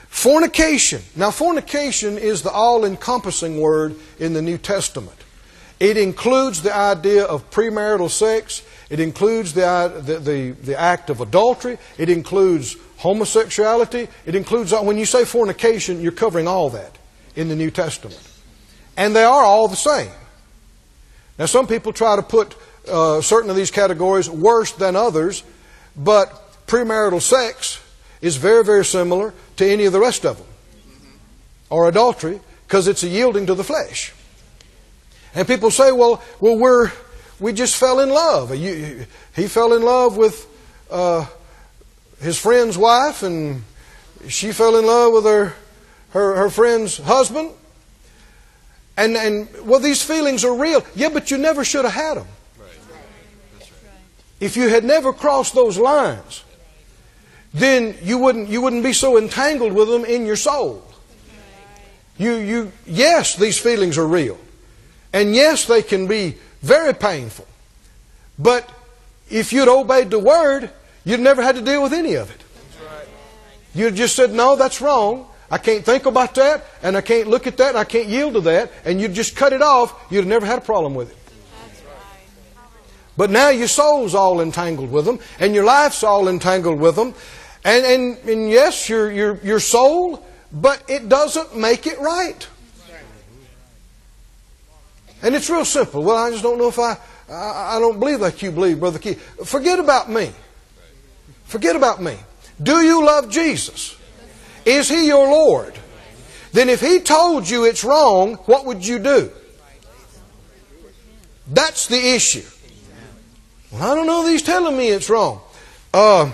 [0.09, 1.01] Fornication.
[1.17, 5.22] Now, fornication is the all encompassing word in the New Testament.
[5.83, 8.63] It includes the idea of premarital sex.
[8.89, 11.77] It includes the, the, the, the, act of adultery.
[11.99, 14.07] It includes homosexuality.
[14.25, 16.97] It includes, when you say fornication, you're covering all that
[17.35, 18.23] in the New Testament.
[18.97, 20.13] And they are all the same.
[21.37, 22.55] Now, some people try to put
[22.87, 25.43] uh, certain of these categories worse than others,
[25.97, 27.83] but premarital sex
[28.21, 30.47] is very, very similar to any of the rest of them.
[31.71, 34.15] Or adultery, because it's a yielding to the flesh.
[35.35, 36.91] And people say, well, well, we're,
[37.41, 38.55] we just fell in love.
[38.55, 40.47] You, he fell in love with
[40.91, 41.27] uh,
[42.21, 43.65] his friend's wife, and
[44.29, 45.55] she fell in love with her,
[46.11, 47.51] her, her friend's husband.
[48.97, 50.85] And, and, well, these feelings are real.
[50.95, 52.27] Yeah, but you never should have had them.
[54.39, 56.45] If you had never crossed those lines,
[57.55, 60.87] then you wouldn't, you wouldn't be so entangled with them in your soul.
[62.19, 64.39] You, you, yes, these feelings are real.
[65.13, 67.47] And yes, they can be very painful.
[68.39, 68.69] But
[69.31, 70.71] if you'd obeyed the word,
[71.05, 72.43] you'd never had to deal with any of it.
[73.75, 75.27] You'd just said, no, that's wrong.
[75.51, 78.35] I can't think about that, and I can't look at that, and I can't yield
[78.35, 81.17] to that, and you'd just cut it off, you'd never had a problem with it.
[83.19, 87.15] But now your soul's all entangled with them, and your life's all entangled with them.
[87.65, 92.47] And, and, and yes, your, your, your soul, but it doesn't make it right.
[95.23, 96.03] And it's real simple.
[96.03, 96.99] Well, I just don't know if I,
[97.31, 99.23] I, I don't believe like you believe, Brother Keith.
[99.47, 100.33] Forget about me.
[101.45, 102.17] Forget about me.
[102.61, 103.97] Do you love Jesus?
[104.65, 105.79] Is He your Lord?
[106.53, 109.31] Then if He told you it's wrong, what would you do?
[111.47, 112.43] That's the issue.
[113.71, 115.41] Well, I don't know He's telling me it's wrong.
[115.95, 116.27] Uh,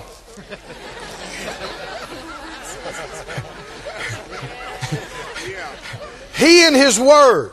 [6.37, 7.53] he and His Word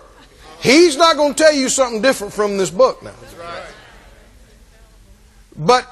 [0.66, 3.14] He's not going to tell you something different from this book now.
[5.56, 5.88] But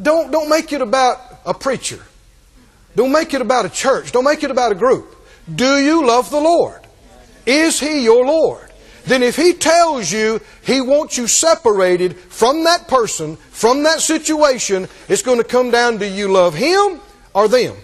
[0.00, 2.00] don't, don't make it about a preacher.
[2.96, 4.10] Don't make it about a church.
[4.10, 5.14] Don't make it about a group.
[5.54, 6.80] Do you love the Lord?
[7.44, 8.70] Is He your Lord?
[9.04, 14.88] Then if He tells you He wants you separated from that person, from that situation,
[15.10, 17.02] it's going to come down to you love Him
[17.34, 17.76] or them?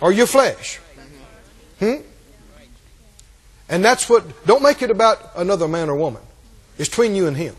[0.00, 0.80] Or your flesh?
[1.78, 2.09] Hmm?
[3.70, 6.20] And that's what, don't make it about another man or woman.
[6.76, 7.54] It's between you and him.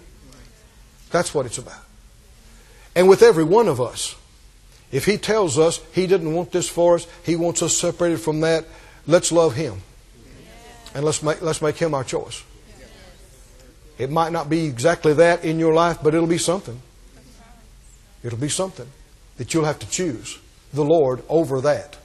[1.09, 1.83] That's what it's about.
[2.95, 4.15] And with every one of us,
[4.91, 8.41] if he tells us he didn't want this for us, he wants us separated from
[8.41, 8.65] that,
[9.07, 9.81] let's love him.
[10.93, 12.43] And let's make, let's make him our choice.
[13.97, 16.81] It might not be exactly that in your life, but it'll be something.
[18.21, 18.87] It'll be something
[19.37, 20.39] that you'll have to choose
[20.73, 21.97] the Lord over that.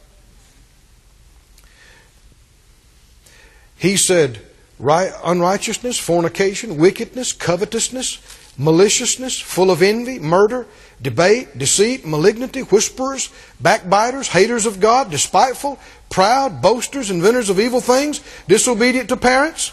[3.79, 4.41] He said,
[4.79, 8.19] right, unrighteousness, fornication, wickedness, covetousness,
[8.59, 10.67] maliciousness, full of envy, murder,
[11.01, 18.21] debate, deceit, malignity, whisperers, backbiters, haters of God, despiteful, proud, boasters, inventors of evil things,
[18.49, 19.73] disobedient to parents.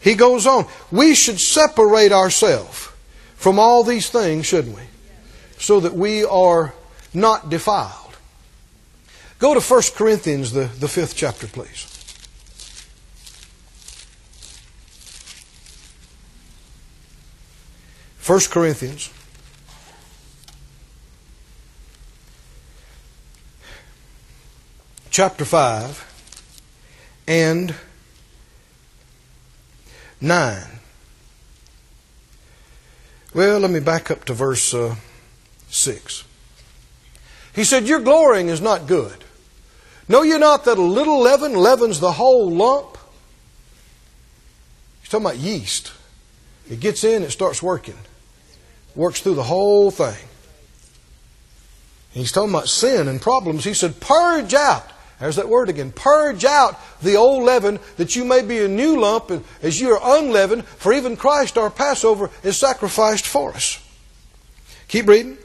[0.00, 0.66] He goes on.
[0.90, 2.90] We should separate ourselves
[3.36, 4.82] from all these things, shouldn't we?
[5.58, 6.74] So that we are
[7.14, 8.16] not defiled.
[9.38, 11.97] Go to 1 Corinthians, the, the fifth chapter, please.
[18.28, 19.10] First Corinthians
[25.08, 26.42] chapter 5
[27.26, 27.74] and
[30.20, 30.62] 9.
[33.32, 34.96] Well, let me back up to verse uh,
[35.70, 36.24] 6.
[37.54, 39.24] He said, Your glorying is not good.
[40.06, 42.98] Know you not that a little leaven leavens the whole lump?
[45.00, 45.94] He's talking about yeast.
[46.70, 47.96] It gets in, it starts working.
[48.98, 50.26] Works through the whole thing.
[52.10, 53.64] He's talking about sin and problems.
[53.64, 54.90] He said, Purge out
[55.20, 55.90] there's that word again.
[55.92, 59.32] Purge out the old leaven that you may be a new lump
[59.62, 63.84] as you are unleavened, for even Christ, our Passover, is sacrificed for us.
[64.86, 65.38] Keep reading.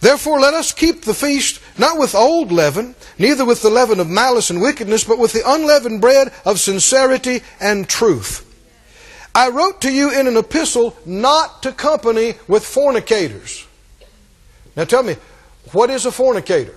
[0.00, 4.08] Therefore, let us keep the feast not with old leaven, neither with the leaven of
[4.08, 8.48] malice and wickedness, but with the unleavened bread of sincerity and truth.
[9.34, 13.66] I wrote to you in an epistle not to company with fornicators.
[14.76, 15.16] Now tell me,
[15.72, 16.74] what is a fornicator?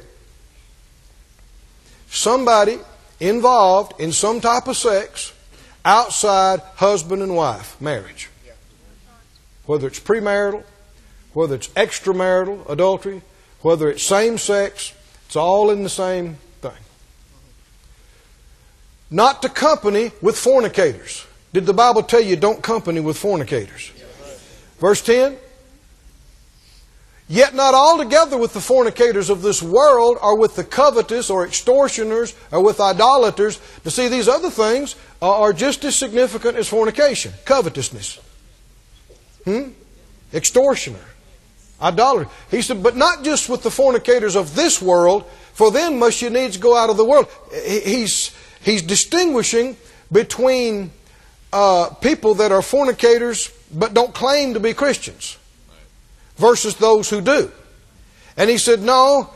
[2.16, 2.80] somebody
[3.20, 5.34] involved in some type of sex
[5.84, 8.30] outside husband and wife marriage.
[9.66, 10.64] Whether it's premarital,
[11.34, 13.22] whether it's extramarital adultery,
[13.62, 14.94] whether it's same sex,
[15.26, 16.72] it's all in the same thing.
[19.10, 21.26] Not to company with fornicators.
[21.56, 23.94] Did the Bible tell you don't company with fornicators?
[24.78, 25.38] Verse 10
[27.30, 32.36] Yet not altogether with the fornicators of this world, or with the covetous, or extortioners,
[32.52, 33.62] or with idolaters.
[33.86, 38.20] To see, these other things are just as significant as fornication covetousness,
[39.46, 39.70] hmm?
[40.34, 41.06] extortioner,
[41.82, 42.30] idolater.
[42.52, 46.30] He said, but not just with the fornicators of this world, for then must you
[46.30, 47.30] needs go out of the world.
[47.64, 49.78] He's, he's distinguishing
[50.12, 50.92] between
[51.56, 55.38] uh, people that are fornicators but don't claim to be Christians
[56.36, 57.50] versus those who do.
[58.36, 59.30] And he said, No,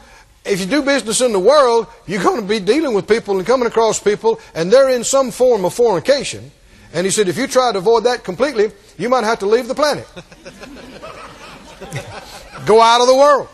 [0.44, 3.48] if you do business in the world, you're going to be dealing with people and
[3.48, 6.52] coming across people, and they're in some form of fornication.
[6.92, 9.68] And he said, if you try to avoid that completely, you might have to leave
[9.68, 10.08] the planet.
[12.66, 13.48] Go out of the world.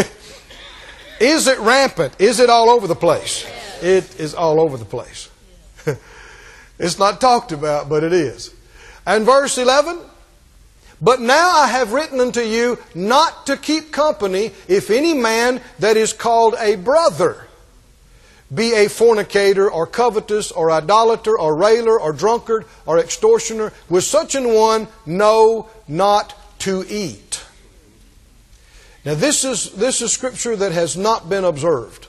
[1.20, 2.14] is it rampant?
[2.18, 3.46] Is it all over the place?
[3.80, 5.28] It is all over the place.
[6.78, 8.54] It's not talked about, but it is.
[9.06, 10.00] And verse 11
[11.00, 15.96] but now I have written unto you not to keep company if any man that
[15.96, 17.46] is called a brother
[18.54, 23.72] be a fornicator or covetous or idolater or railer or drunkard or extortioner.
[23.88, 27.44] With such an one, no, not to eat.
[29.04, 32.06] Now this is, this is scripture that has not been observed,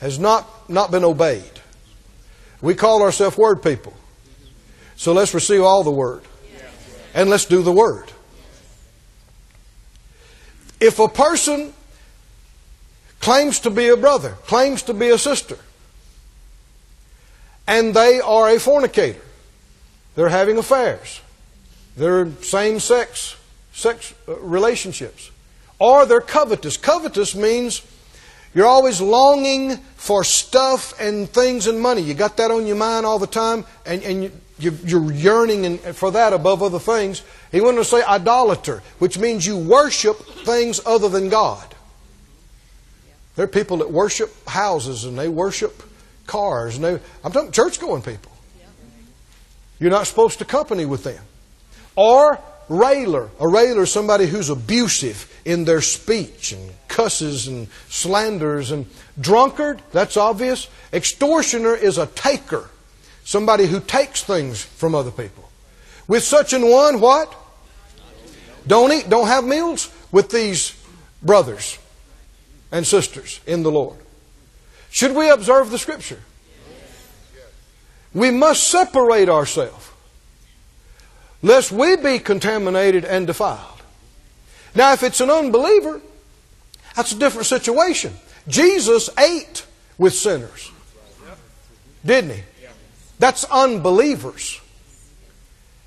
[0.00, 1.55] has not, not been obeyed.
[2.60, 3.94] We call ourselves word people.
[4.96, 6.22] So let's receive all the word
[7.16, 8.12] and let's do the Word.
[10.78, 11.72] If a person
[13.20, 15.56] claims to be a brother, claims to be a sister,
[17.66, 19.22] and they are a fornicator,
[20.14, 21.22] they're having affairs,
[21.96, 23.36] they're same sex,
[23.72, 25.30] sex uh, relationships,
[25.78, 26.76] or they're covetous.
[26.76, 27.80] Covetous means
[28.56, 32.00] you're always longing for stuff and things and money.
[32.00, 34.22] You got that on your mind all the time, and, and
[34.58, 37.22] you, you're yearning for that above other things.
[37.52, 41.74] He went on to say idolater, which means you worship things other than God.
[43.34, 45.82] There are people that worship houses and they worship
[46.26, 46.76] cars.
[46.76, 48.32] And they, I'm talking church going people.
[49.78, 51.22] You're not supposed to company with them.
[51.94, 53.30] Or railer.
[53.40, 58.70] A railer is somebody who's abusive in their speech and cusses and slanders.
[58.70, 58.86] And
[59.20, 60.68] drunkard, that's obvious.
[60.92, 62.70] Extortioner is a taker
[63.26, 65.50] Somebody who takes things from other people.
[66.06, 67.34] With such an one, what?
[68.68, 70.80] Don't eat, don't have meals with these
[71.24, 71.76] brothers
[72.70, 73.98] and sisters in the Lord.
[74.90, 76.20] Should we observe the Scripture?
[78.14, 79.85] We must separate ourselves
[81.42, 83.82] lest we be contaminated and defiled.
[84.74, 86.00] Now, if it's an unbeliever,
[86.94, 88.12] that's a different situation.
[88.48, 89.64] Jesus ate
[89.98, 90.70] with sinners,
[92.04, 92.42] didn't he?
[93.18, 94.60] That's unbelievers.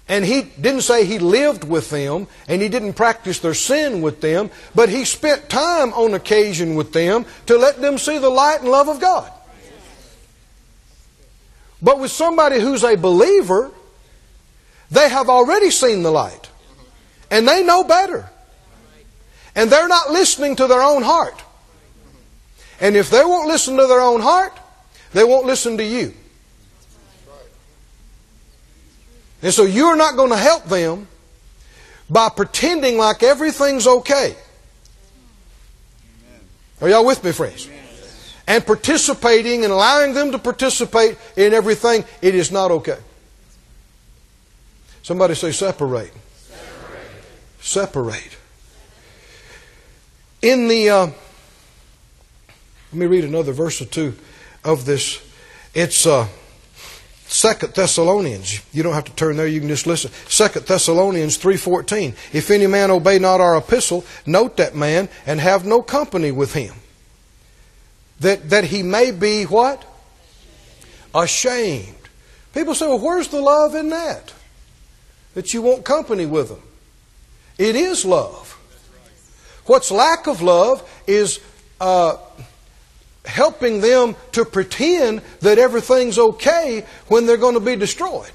[0.08, 4.22] And he didn't say he lived with them and he didn't practice their sin with
[4.22, 8.62] them, but he spent time on occasion with them to let them see the light
[8.62, 9.32] and love of God.
[11.80, 13.72] But with somebody who's a believer,
[14.92, 16.50] they have already seen the light.
[17.32, 18.30] And they know better.
[19.56, 21.44] And they're not listening to their own heart.
[22.80, 24.58] And if they won't listen to their own heart,
[25.14, 26.14] they won't listen to you.
[29.42, 31.08] And so you're not going to help them
[32.10, 34.36] by pretending like everything's okay.
[36.82, 37.70] Are y'all with me, friends?
[38.48, 42.98] And participating and allowing them to participate in everything, it is not okay.
[45.10, 46.14] Somebody say separate.
[46.38, 47.62] Separate.
[47.62, 48.38] separate.
[50.43, 54.14] In the, uh, let me read another verse or two
[54.64, 55.20] of this.
[55.74, 56.28] It's uh,
[57.26, 58.62] Second Thessalonians.
[58.72, 60.12] You don't have to turn there, you can just listen.
[60.28, 62.10] Second Thessalonians 3.14.
[62.32, 66.53] If any man obey not our epistle, note that man and have no company with
[66.53, 66.76] him.
[68.20, 69.84] That, that he may be what?
[71.16, 71.95] Ashamed.
[72.53, 74.34] People say, well, where's the love in that?
[75.34, 76.61] That you want company with them.
[77.57, 78.57] It is love.
[79.65, 81.39] What's lack of love is
[81.80, 82.17] uh,
[83.25, 88.32] helping them to pretend that everything's okay when they're going to be destroyed.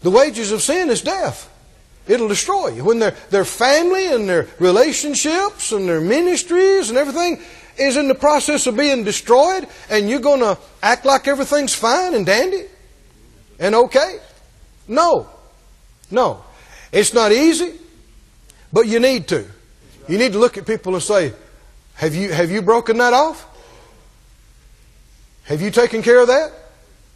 [0.00, 1.52] The wages of sin is death.
[2.06, 2.84] It'll destroy you.
[2.84, 7.42] When their, their family and their relationships and their ministries and everything
[7.76, 12.14] is in the process of being destroyed, and you're going to act like everything's fine
[12.14, 12.64] and dandy
[13.58, 14.18] and okay?
[14.88, 15.28] No.
[16.10, 16.42] No.
[16.90, 17.74] It's not easy,
[18.72, 19.46] but you need to.
[20.08, 21.34] You need to look at people and say,
[21.94, 23.44] have you, have you broken that off?
[25.44, 26.52] Have you taken care of that?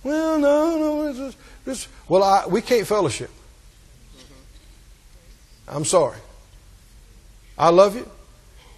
[0.02, 1.08] Well, no, no.
[1.08, 3.30] It's, just, it's, well, I, we can't fellowship.
[4.16, 5.76] Mm-hmm.
[5.76, 6.18] I'm sorry.
[7.56, 8.10] I love you,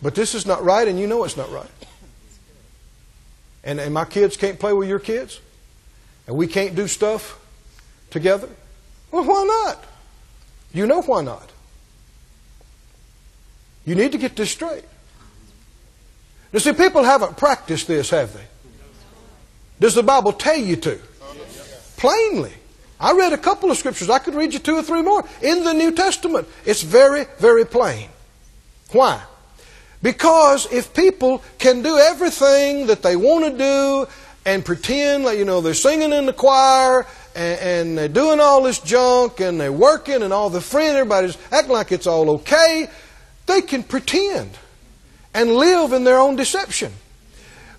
[0.02, 1.70] but this is not right, and you know it's not right.
[3.62, 5.40] And, and my kids can't play with your kids,
[6.26, 7.40] and we can't do stuff
[8.10, 8.48] together.
[9.14, 9.84] Well, why not?
[10.72, 11.48] You know why not.
[13.84, 14.82] You need to get this straight.
[16.52, 18.42] You see, people haven't practiced this, have they?
[19.78, 20.98] Does the Bible tell you to?
[21.96, 22.54] Plainly.
[22.98, 24.10] I read a couple of scriptures.
[24.10, 26.48] I could read you two or three more in the New Testament.
[26.66, 28.08] It's very, very plain.
[28.90, 29.22] Why?
[30.02, 34.06] Because if people can do everything that they want to do
[34.44, 38.62] and pretend like, you know, they're singing in the choir and, and they're doing all
[38.62, 42.88] this junk and they're working and all the friends, everybody's acting like it's all okay,
[43.46, 44.56] they can pretend
[45.32, 46.92] and live in their own deception.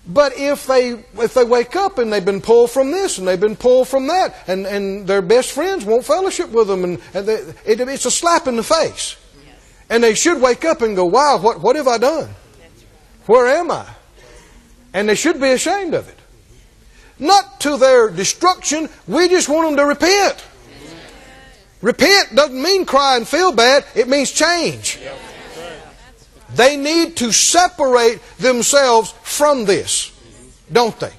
[0.06, 3.40] But if they if they wake up and they've been pulled from this and they've
[3.40, 7.26] been pulled from that and, and their best friends won't fellowship with them and, and
[7.26, 7.34] they,
[7.64, 9.16] it, it's a slap in the face.
[9.88, 12.30] And they should wake up and go, "Wow, what what have I done?
[13.26, 13.86] Where am I?"
[14.92, 16.18] And they should be ashamed of it.
[17.18, 18.88] Not to their destruction.
[19.06, 20.44] We just want them to repent.
[21.82, 23.84] Repent doesn't mean cry and feel bad.
[23.94, 24.98] It means change.
[26.54, 30.12] They need to separate themselves from this,
[30.72, 31.12] don't they?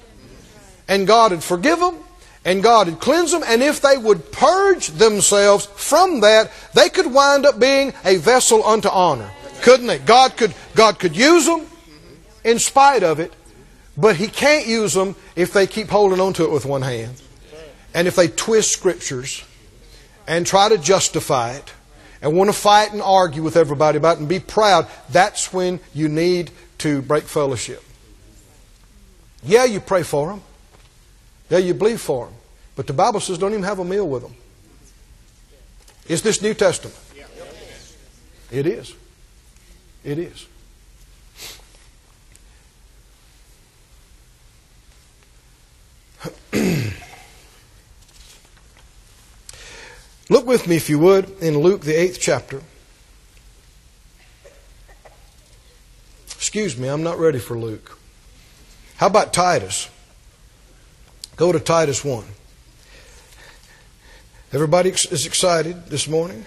[0.88, 1.98] And God would forgive them,
[2.44, 7.12] and God would cleanse them, and if they would purge themselves from that, they could
[7.12, 9.30] wind up being a vessel unto honor.
[9.62, 9.98] Couldn't they?
[9.98, 11.66] God could, God could use them
[12.42, 13.32] in spite of it,
[13.98, 17.20] but He can't use them if they keep holding on to it with one hand.
[17.92, 19.44] And if they twist scriptures
[20.26, 21.72] and try to justify it
[22.22, 25.80] and want to fight and argue with everybody about it and be proud, that's when
[25.94, 27.82] you need to break fellowship.
[29.42, 30.42] Yeah, you pray for them.
[31.50, 32.34] Yeah, you believe for them.
[32.76, 34.34] But the Bible says don't even have a meal with them.
[36.06, 36.96] Is this New Testament?
[38.50, 38.94] It is.
[40.04, 40.46] It is.
[50.30, 52.62] Look with me, if you would, in Luke, the eighth chapter.
[56.26, 57.98] Excuse me, I'm not ready for Luke.
[58.96, 59.88] How about Titus?
[61.36, 62.24] Go to Titus 1.
[64.52, 66.44] Everybody is excited this morning?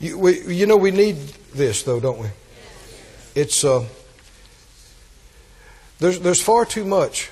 [0.00, 1.16] You, we, you know, we need
[1.54, 2.28] this, though, don't we?
[3.34, 3.84] It's, uh,
[5.98, 7.30] there's, there's far too much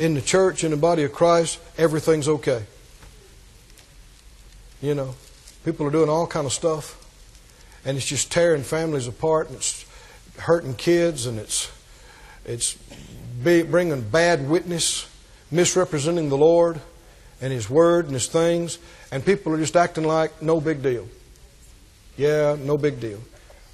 [0.00, 2.64] in the church, in the body of Christ, everything's okay.
[4.80, 5.14] You know,
[5.62, 6.96] people are doing all kind of stuff,
[7.84, 9.84] and it's just tearing families apart, and it's
[10.38, 11.70] hurting kids, and it's
[12.46, 12.78] it's
[13.42, 15.06] bringing bad witness
[15.50, 16.80] misrepresenting the Lord
[17.42, 18.78] and His Word and His things,
[19.12, 21.06] and people are just acting like no big deal.
[22.16, 23.20] Yeah, no big deal.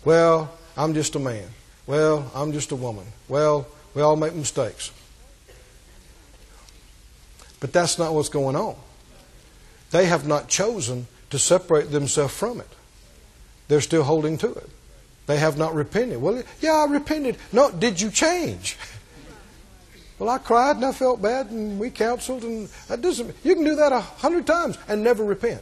[0.05, 1.47] Well, I'm just a man.
[1.87, 3.07] Well, I'm just a woman.
[3.29, 4.91] Well, we all make mistakes.
[7.61, 8.77] But that's not what's going on.
[9.91, 12.69] They have not chosen to separate themselves from it.
[13.69, 14.71] They're still holding to it.
[15.27, 16.21] They have not repented.
[16.21, 17.37] Well, yeah, I repented.
[17.53, 18.77] No, did you change?
[20.19, 23.37] Well, I cried and I felt bad and we counseled and that doesn't.
[23.45, 25.61] You can do that a hundred times and never repent.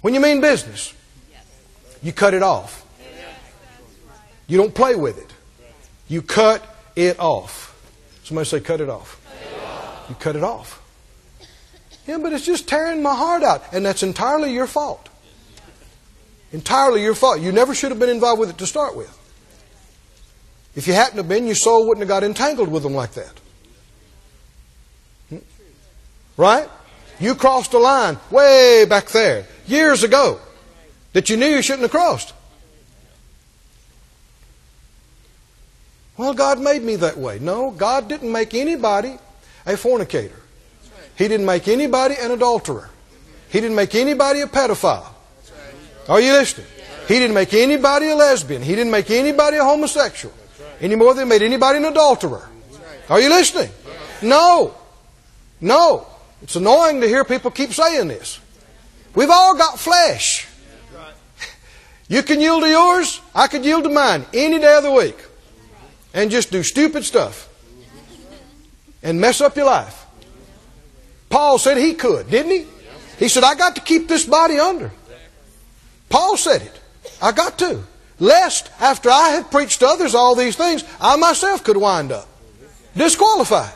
[0.00, 0.92] When you mean business,
[2.02, 2.84] you cut it off.
[4.48, 5.32] You don't play with it.
[6.08, 6.62] You cut
[6.96, 7.70] it off.
[8.24, 9.20] Somebody say, cut it off.
[10.08, 10.80] You cut it off.
[12.06, 13.72] Yeah, but it's just tearing my heart out.
[13.72, 15.08] And that's entirely your fault.
[16.52, 17.40] Entirely your fault.
[17.40, 19.20] You never should have been involved with it to start with.
[20.76, 23.40] If you hadn't have been, your soul wouldn't have got entangled with them like that.
[25.30, 25.38] Hmm?
[26.36, 26.68] Right?
[27.20, 30.40] You crossed a line way back there, years ago,
[31.12, 32.32] that you knew you shouldn't have crossed.
[36.16, 37.38] Well, God made me that way.
[37.38, 39.18] No, God didn't make anybody
[39.66, 40.40] a fornicator.
[41.16, 42.88] He didn't make anybody an adulterer.
[43.48, 45.06] He didn't make anybody a pedophile.
[46.08, 46.66] Are you listening?
[47.06, 48.62] He didn't make anybody a lesbian.
[48.62, 50.34] He didn't make anybody a homosexual.
[50.80, 52.48] Any more than he made anybody an adulterer.
[53.08, 53.70] Are you listening?
[54.22, 54.74] No.
[55.60, 56.06] No.
[56.42, 58.40] It's annoying to hear people keep saying this.
[59.14, 60.48] We've all got flesh.
[62.08, 65.16] You can yield to yours, I could yield to mine any day of the week.
[66.12, 67.48] And just do stupid stuff.
[69.04, 70.04] And mess up your life.
[71.28, 72.66] Paul said he could, didn't he?
[73.18, 74.90] He said, I got to keep this body under.
[76.08, 76.80] Paul said it.
[77.22, 77.84] I got to.
[78.18, 82.28] Lest, after I have preached to others all these things, I myself could wind up
[82.96, 83.74] disqualified.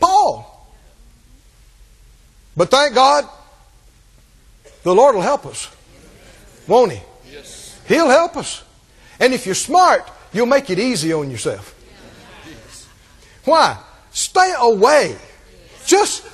[0.00, 0.50] Paul.
[2.56, 3.28] But thank God,
[4.82, 5.74] the Lord will help us.
[6.66, 7.00] Won't He?
[7.32, 7.80] Yes.
[7.88, 8.62] He'll help us.
[9.18, 11.74] And if you're smart, you'll make it easy on yourself.
[13.44, 13.78] Why?
[14.14, 15.16] Stay away.
[15.84, 16.24] Just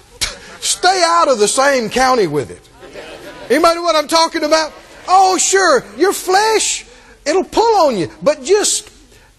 [0.62, 2.68] stay out of the same county with it.
[3.50, 4.72] Anybody know what I'm talking about?
[5.08, 6.84] Oh, sure, your flesh,
[7.24, 8.10] it'll pull on you.
[8.22, 8.90] But just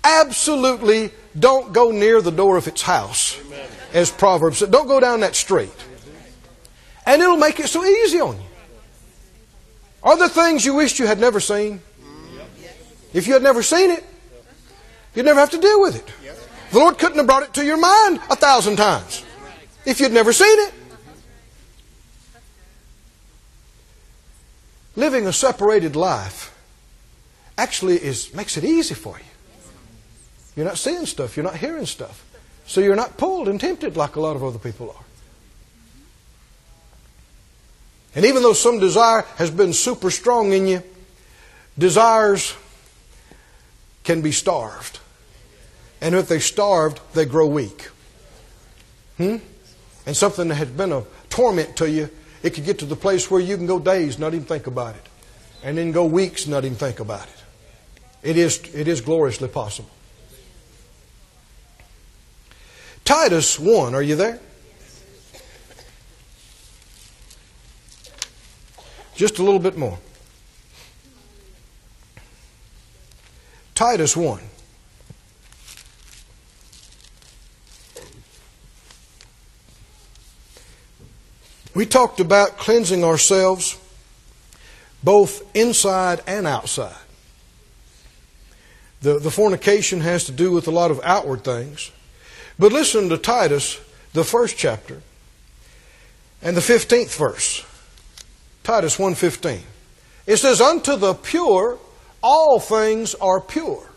[0.03, 3.39] absolutely don't go near the door of its house.
[3.93, 5.69] As Proverbs said, don't go down that street.
[7.05, 8.47] And it'll make it so easy on you.
[10.03, 11.81] Are there things you wished you had never seen?
[13.13, 14.03] If you had never seen it,
[15.13, 16.11] you'd never have to deal with it.
[16.71, 19.25] The Lord couldn't have brought it to your mind a thousand times
[19.85, 20.73] if you'd never seen it.
[24.95, 26.57] Living a separated life
[27.57, 29.25] actually is makes it easy for you.
[30.55, 32.25] You're not seeing stuff, you're not hearing stuff.
[32.65, 35.05] So you're not pulled and tempted like a lot of other people are.
[38.15, 40.83] And even though some desire has been super strong in you,
[41.77, 42.55] desires
[44.03, 44.99] can be starved.
[46.01, 47.89] And if they're starved, they grow weak.
[49.17, 49.37] Hmm?
[50.05, 52.09] And something that has been a torment to you
[52.43, 54.95] it could get to the place where you can go days, not even think about
[54.95, 55.07] it.
[55.63, 57.43] And then go weeks, not even think about it.
[58.23, 59.91] It is, it is gloriously possible.
[63.05, 64.39] Titus 1, are you there?
[69.15, 69.99] Just a little bit more.
[73.75, 74.39] Titus 1.
[81.73, 83.79] We talked about cleansing ourselves
[85.03, 86.95] both inside and outside.
[89.01, 91.91] The, the fornication has to do with a lot of outward things.
[92.59, 93.79] But listen to Titus,
[94.13, 95.01] the first chapter,
[96.41, 97.65] and the 15th verse.
[98.63, 99.61] Titus 1.15.
[100.27, 101.79] It says, Unto the pure
[102.21, 103.89] all things are pure,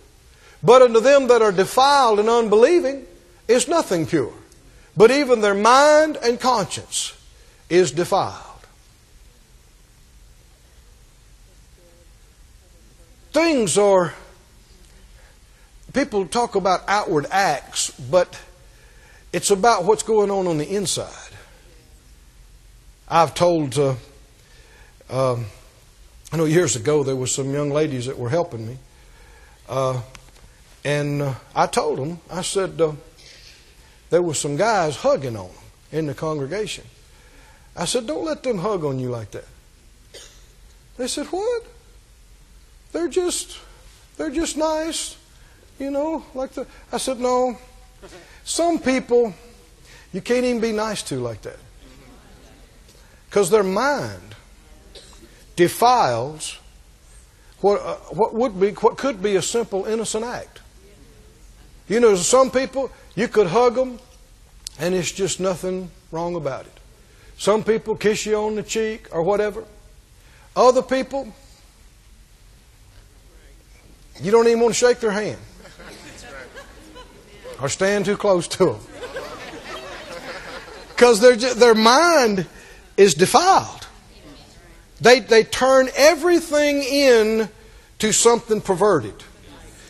[0.63, 3.05] but unto them that are defiled and unbelieving
[3.47, 4.33] is nothing pure,
[4.97, 7.13] but even their mind and conscience
[7.75, 8.41] is defiled.
[13.33, 14.15] Things are,
[15.93, 18.41] people talk about outward acts, but
[19.33, 21.11] it's about what's going on on the inside.
[23.09, 23.97] I've told, uh,
[25.11, 25.47] um,
[26.33, 28.79] I know years ago there was some young ladies that were helping me,
[29.69, 30.01] uh,
[30.85, 32.93] and uh, I told them, I said, uh,
[34.11, 35.57] there were some guys hugging on them
[35.91, 36.85] in the congregation.
[37.77, 39.47] I said, Don't let them hug on you like that.
[40.97, 41.65] They said, What?
[42.93, 43.59] They're just
[44.17, 45.17] they're just nice,
[45.79, 47.59] you know, like the I said, No.
[48.45, 49.35] Some people
[50.13, 51.59] you can't even be nice to like that.
[53.29, 54.37] Because their mind
[55.57, 56.59] defiles
[57.61, 60.61] what, uh, what would be what could be a simple innocent act.
[61.89, 63.99] You know, some people you could hug them,
[64.79, 66.79] and it's just nothing wrong about it.
[67.39, 69.65] Some people kiss you on the cheek or whatever.
[70.57, 71.33] Other people,
[74.23, 75.39] you don't even want to shake their hand
[77.61, 78.81] or stand too close to them
[80.91, 82.47] because their their mind
[82.97, 83.87] is defiled.
[85.01, 87.49] They they turn everything in
[87.99, 89.25] to something perverted.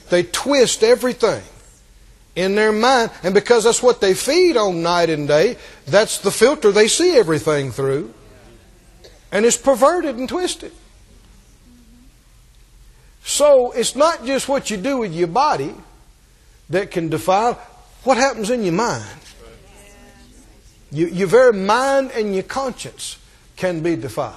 [0.09, 1.43] They twist everything
[2.37, 3.11] in their mind.
[3.23, 5.57] And because that's what they feed on night and day,
[5.87, 8.13] that's the filter they see everything through.
[9.31, 10.73] And it's perverted and twisted.
[13.25, 15.75] So it's not just what you do with your body
[16.71, 17.55] that can defile,
[18.05, 19.05] what happens in your mind.
[20.93, 23.19] You, your very mind and your conscience
[23.57, 24.35] can be defiled.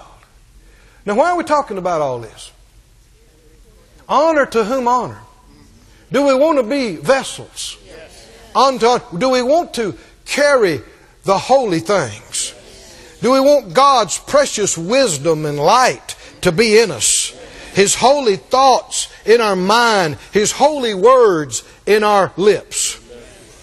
[1.06, 2.52] Now, why are we talking about all this?
[4.10, 5.20] Honor to whom honor?
[6.12, 7.78] Do we want to be vessels?
[9.18, 9.96] Do we want to
[10.26, 10.82] carry
[11.24, 12.54] the holy things?
[13.22, 17.38] Do we want God's precious wisdom and light to be in us?
[17.74, 23.00] His holy thoughts in our mind, His holy words in our lips.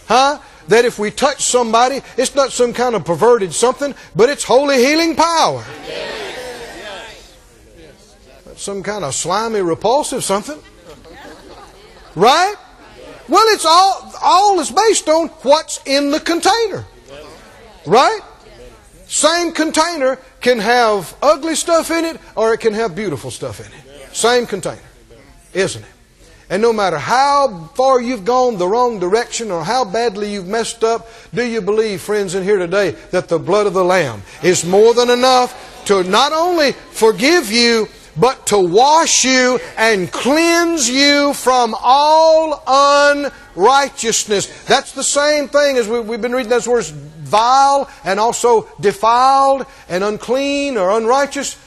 [0.06, 0.38] Huh?
[0.68, 4.78] That if we touch somebody, it's not some kind of perverted something, but it's holy
[4.78, 5.64] healing power.
[8.56, 10.60] Some kind of slimy, repulsive something.
[12.14, 12.54] Right?
[13.28, 16.84] Well, it's all, all is based on what's in the container.
[17.86, 18.20] Right?
[19.06, 23.66] Same container can have ugly stuff in it or it can have beautiful stuff in
[23.66, 24.14] it.
[24.14, 24.80] Same container.
[25.52, 25.90] Isn't it?
[26.50, 30.84] And no matter how far you've gone the wrong direction or how badly you've messed
[30.84, 34.64] up, do you believe, friends in here today, that the blood of the Lamb is
[34.64, 41.34] more than enough to not only forgive you, but to wash you and cleanse you
[41.34, 42.62] from all
[43.56, 44.64] unrighteousness.
[44.64, 49.66] That's the same thing as we, have been reading those words vile and also defiled
[49.88, 51.58] and unclean or unrighteous.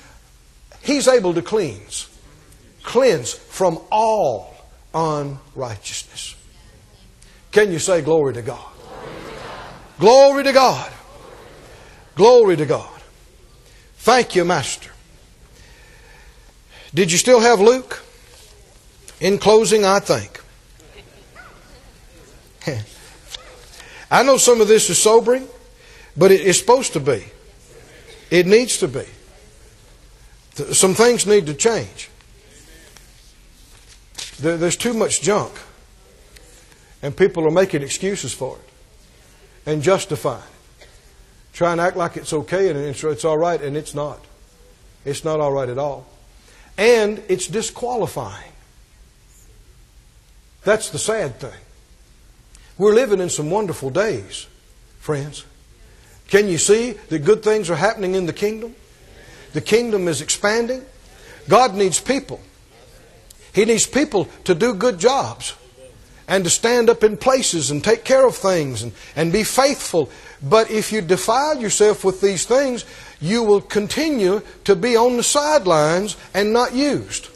[0.81, 2.07] He's able to cleanse.
[2.83, 4.55] Cleanse from all
[4.93, 6.35] unrighteousness.
[7.51, 8.71] Can you say glory to God?
[9.99, 10.91] Glory to God.
[12.15, 13.01] Glory to God.
[13.97, 14.91] Thank you, Master.
[16.93, 18.03] Did you still have Luke?
[19.19, 20.41] In closing, I think.
[24.11, 25.47] I know some of this is sobering,
[26.15, 27.25] but it is supposed to be.
[28.29, 29.05] It needs to be.
[30.73, 32.09] Some things need to change.
[34.39, 35.53] There's too much junk.
[37.01, 38.69] And people are making excuses for it
[39.69, 40.87] and justifying it.
[41.53, 44.23] Try and act like it's okay and it's, it's all right, and it's not.
[45.05, 46.07] It's not all right at all
[46.77, 48.51] and it's disqualifying.
[50.63, 51.59] That's the sad thing.
[52.77, 54.47] We're living in some wonderful days,
[54.99, 55.45] friends.
[56.27, 58.75] Can you see that good things are happening in the kingdom?
[59.53, 60.83] The kingdom is expanding.
[61.47, 62.41] God needs people.
[63.53, 65.55] He needs people to do good jobs
[66.27, 70.11] and to stand up in places and take care of things and, and be faithful.
[70.43, 72.85] But if you defile yourself with these things,
[73.19, 77.29] you will continue to be on the sidelines and not used.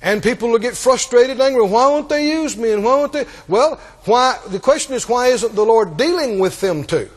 [0.00, 1.62] And people will get frustrated and angry.
[1.62, 2.72] Why won't they use me?
[2.72, 3.26] And why won't they?
[3.48, 4.38] Well, why?
[4.46, 7.08] The question is, why isn't the Lord dealing with them too?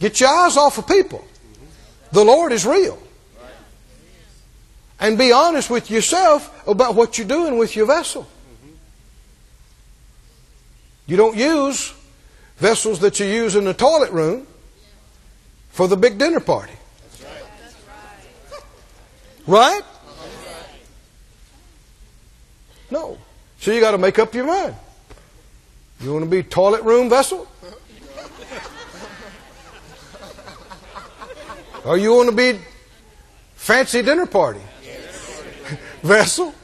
[0.00, 1.24] Get your eyes off of people.
[2.12, 2.98] The Lord is real.
[4.98, 8.26] And be honest with yourself about what you're doing with your vessel.
[11.06, 11.92] You don't use
[12.62, 14.46] vessels that you use in the toilet room
[15.70, 16.72] for the big dinner party.
[19.48, 19.82] Right?
[22.88, 23.18] No.
[23.58, 24.76] So you got to make up your mind.
[26.00, 27.48] You want to be toilet room vessel?
[31.84, 32.60] Or you want to be
[33.56, 34.60] fancy dinner party
[36.02, 36.54] vessel?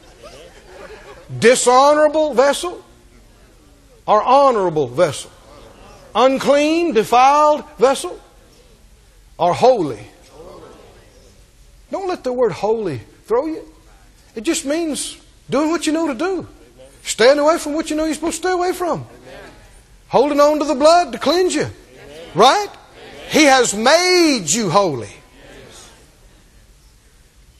[1.40, 2.84] Dishonorable vessel?
[4.06, 5.32] Or honorable vessel?
[6.18, 8.20] Unclean, defiled vessel,
[9.38, 10.04] or holy.
[11.90, 13.64] Don't let the word holy throw you.
[14.34, 15.16] It just means
[15.48, 16.46] doing what you know to do.
[17.02, 19.06] Staying away from what you know you're supposed to stay away from.
[20.08, 21.66] Holding on to the blood to cleanse you.
[22.34, 22.68] Right?
[23.30, 25.10] He has made you holy.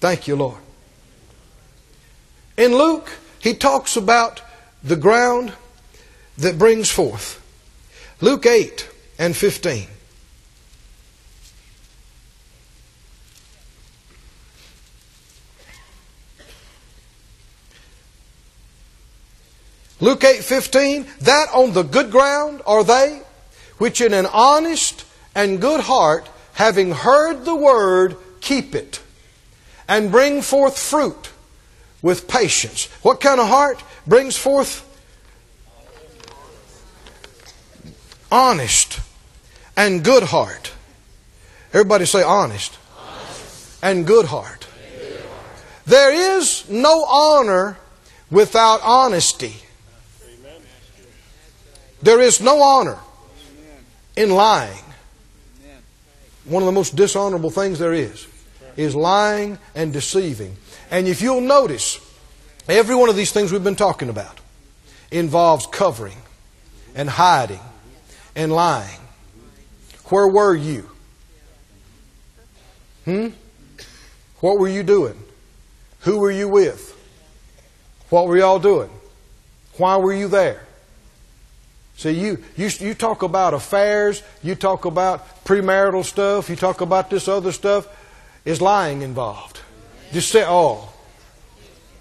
[0.01, 0.59] Thank you, Lord.
[2.57, 4.43] In Luke, he talks about
[4.83, 5.53] the ground
[6.39, 7.38] that brings forth.
[8.21, 8.89] Luke 8
[9.19, 9.89] and 15.
[20.01, 23.23] Luke 8:15 that on the good ground are they
[23.79, 25.05] which in an honest
[25.35, 29.01] and good heart having heard the word keep it
[29.87, 31.31] and bring forth fruit
[32.03, 32.89] with patience.
[33.03, 34.85] What kind of heart brings forth
[38.31, 39.01] honest
[39.77, 40.73] and good heart?
[41.73, 43.79] Everybody say honest, honest.
[43.83, 44.67] and good heart.
[44.99, 45.63] good heart.
[45.87, 47.79] There is no honor
[48.31, 49.55] without honesty.
[52.01, 52.99] There is no honor
[54.17, 54.85] in lying.
[56.45, 58.27] One of the most dishonorable things there is
[58.77, 60.57] is lying and deceiving.
[60.91, 61.99] And if you'll notice,
[62.69, 64.39] every one of these things we've been talking about
[65.11, 66.17] involves covering
[66.95, 67.61] and hiding
[68.39, 69.01] and lying.
[70.07, 70.89] Where were you?
[73.05, 73.29] Hmm?
[74.39, 75.21] What were you doing?
[76.03, 76.95] Who were you with?
[78.11, 78.91] What were y'all doing?
[79.77, 80.65] Why were you there?
[81.97, 87.11] See, you, you, you talk about affairs, you talk about premarital stuff, you talk about
[87.11, 87.89] this other stuff.
[88.45, 89.61] Is lying involved?
[90.13, 90.95] Just say all.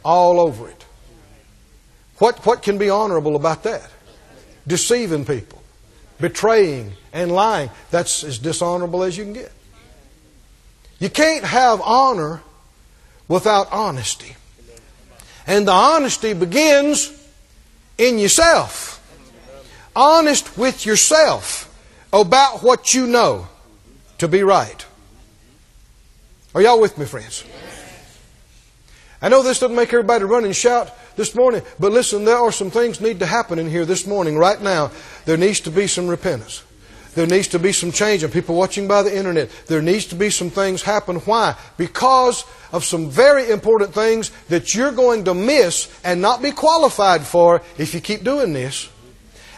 [0.05, 0.85] All over it.
[2.19, 3.89] What, what can be honorable about that?
[4.67, 5.61] Deceiving people,
[6.20, 7.70] betraying, and lying.
[7.91, 9.51] That's as dishonorable as you can get.
[10.99, 12.41] You can't have honor
[13.28, 14.36] without honesty.
[15.45, 17.11] And the honesty begins
[17.97, 18.97] in yourself
[19.97, 21.74] honest with yourself
[22.13, 23.47] about what you know
[24.20, 24.86] to be right.
[26.53, 27.43] Are y'all with me, friends?
[29.22, 32.51] I know this doesn't make everybody run and shout this morning, but listen, there are
[32.51, 34.91] some things need to happen in here this morning, right now.
[35.26, 36.63] There needs to be some repentance.
[37.15, 38.22] There needs to be some change.
[38.22, 41.15] And people watching by the internet, there needs to be some things happen.
[41.18, 41.55] Why?
[41.76, 47.24] Because of some very important things that you're going to miss and not be qualified
[47.24, 48.88] for if you keep doing this.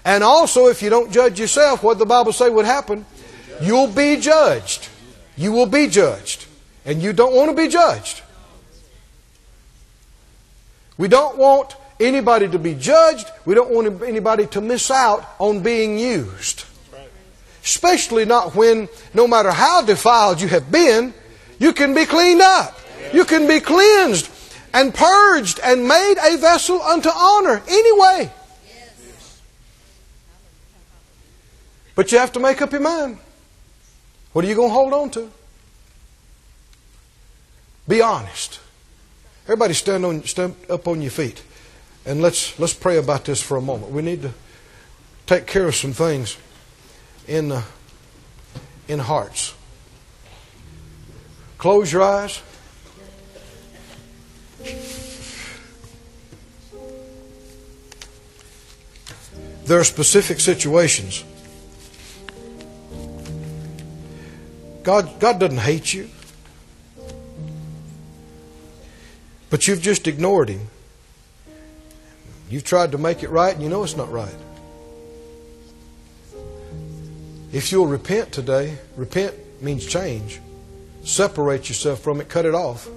[0.05, 3.05] And also, if you don't judge yourself, what the Bible say would happen?
[3.61, 4.87] You'll be judged.
[5.35, 6.45] You will be judged.
[6.85, 8.21] And you don't want to be judged.
[10.99, 13.25] We don't want anybody to be judged.
[13.45, 16.65] We don't want anybody to miss out on being used.
[17.63, 21.13] Especially not when, no matter how defiled you have been,
[21.57, 22.77] you can be cleaned up.
[23.13, 24.29] You can be cleansed
[24.73, 28.29] and purged and made a vessel unto honor anyway.
[31.95, 33.19] But you have to make up your mind.
[34.33, 35.31] What are you going to hold on to?
[37.87, 38.59] Be honest.
[39.49, 41.41] Everybody stand, on, stand up on your feet.
[42.05, 43.91] And let's, let's pray about this for a moment.
[43.91, 44.31] We need to
[45.25, 46.37] take care of some things
[47.27, 47.63] in, uh,
[48.87, 49.55] in hearts.
[51.57, 52.43] Close your eyes.
[59.65, 61.23] There are specific situations
[64.83, 66.07] God, God doesn't hate you.
[69.49, 70.67] But you've just ignored Him.
[72.49, 74.35] You've tried to make it right and you know it's not right.
[77.51, 80.39] If you'll repent today, repent means change.
[81.03, 82.87] Separate yourself from it, cut it off.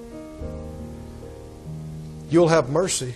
[2.30, 3.14] You'll have mercy.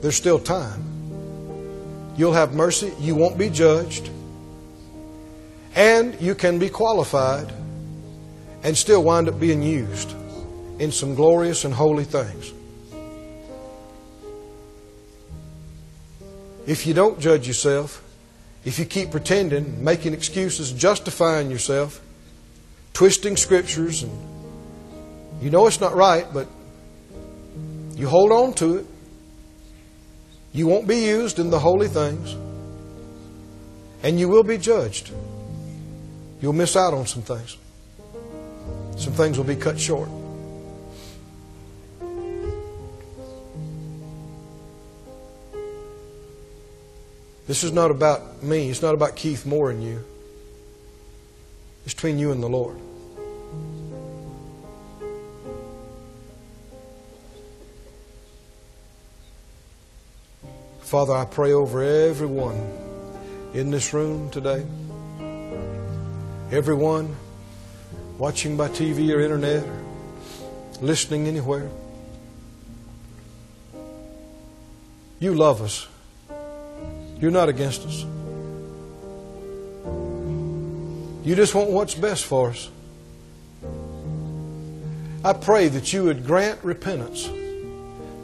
[0.00, 0.82] There's still time.
[2.16, 2.92] You'll have mercy.
[2.98, 4.10] You won't be judged.
[5.74, 7.52] And you can be qualified
[8.62, 10.14] and still wind up being used
[10.78, 12.52] in some glorious and holy things.
[16.66, 18.02] If you don't judge yourself,
[18.64, 22.00] if you keep pretending, making excuses, justifying yourself,
[22.94, 24.12] twisting scriptures, and
[25.42, 26.48] you know it's not right, but
[27.96, 28.86] you hold on to it,
[30.52, 32.34] you won't be used in the holy things,
[34.02, 35.10] and you will be judged.
[36.40, 37.56] You'll miss out on some things.
[38.96, 40.08] Some things will be cut short.
[47.46, 48.70] This is not about me.
[48.70, 50.04] It's not about Keith Moore and you.
[51.84, 52.78] It's between you and the Lord.
[60.80, 62.56] Father, I pray over everyone
[63.52, 64.64] in this room today
[66.54, 67.16] everyone
[68.16, 69.84] watching by TV or internet or
[70.80, 71.68] listening anywhere.
[75.18, 75.88] You love us.
[77.20, 78.04] You're not against us.
[81.24, 82.68] You just want what's best for us.
[85.24, 87.24] I pray that you would grant repentance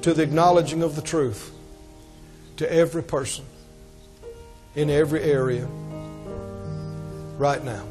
[0.02, 1.50] to the acknowledging of the truth
[2.58, 3.46] to every person
[4.74, 5.66] in every area
[7.38, 7.84] right now.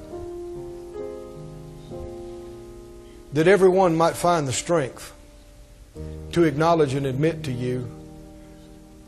[3.34, 5.12] That everyone might find the strength
[6.34, 7.80] to acknowledge and admit to you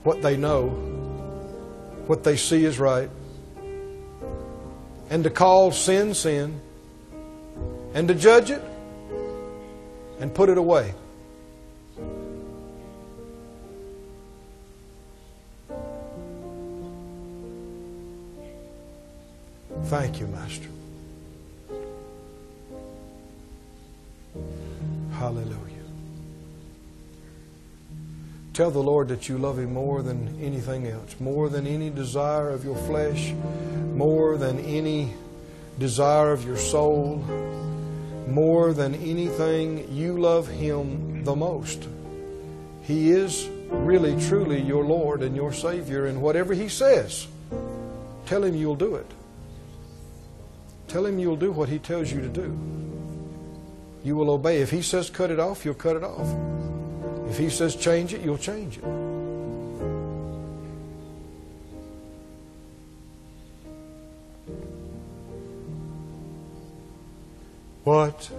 [0.02, 0.70] what they know,
[2.12, 3.10] what they see is right,
[5.10, 6.60] and to call sin sin,
[7.94, 8.62] and to judge it
[10.20, 10.94] and put it away.
[19.86, 20.68] Thank you, Master.
[25.14, 25.71] Hallelujah.
[28.62, 32.52] Tell the Lord that you love Him more than anything else, more than any desire
[32.52, 33.34] of your flesh,
[33.96, 35.16] more than any
[35.80, 37.16] desire of your soul,
[38.28, 39.92] more than anything.
[39.92, 41.88] You love Him the most.
[42.84, 47.26] He is really, truly your Lord and your Savior, and whatever He says,
[48.28, 49.08] tell Him you'll do it.
[50.88, 52.56] Tell Him you'll do what He tells you to do.
[54.04, 54.62] You will obey.
[54.62, 56.71] If He says cut it off, you'll cut it off.
[57.32, 58.84] If He says change it, you'll change it.
[67.86, 68.30] What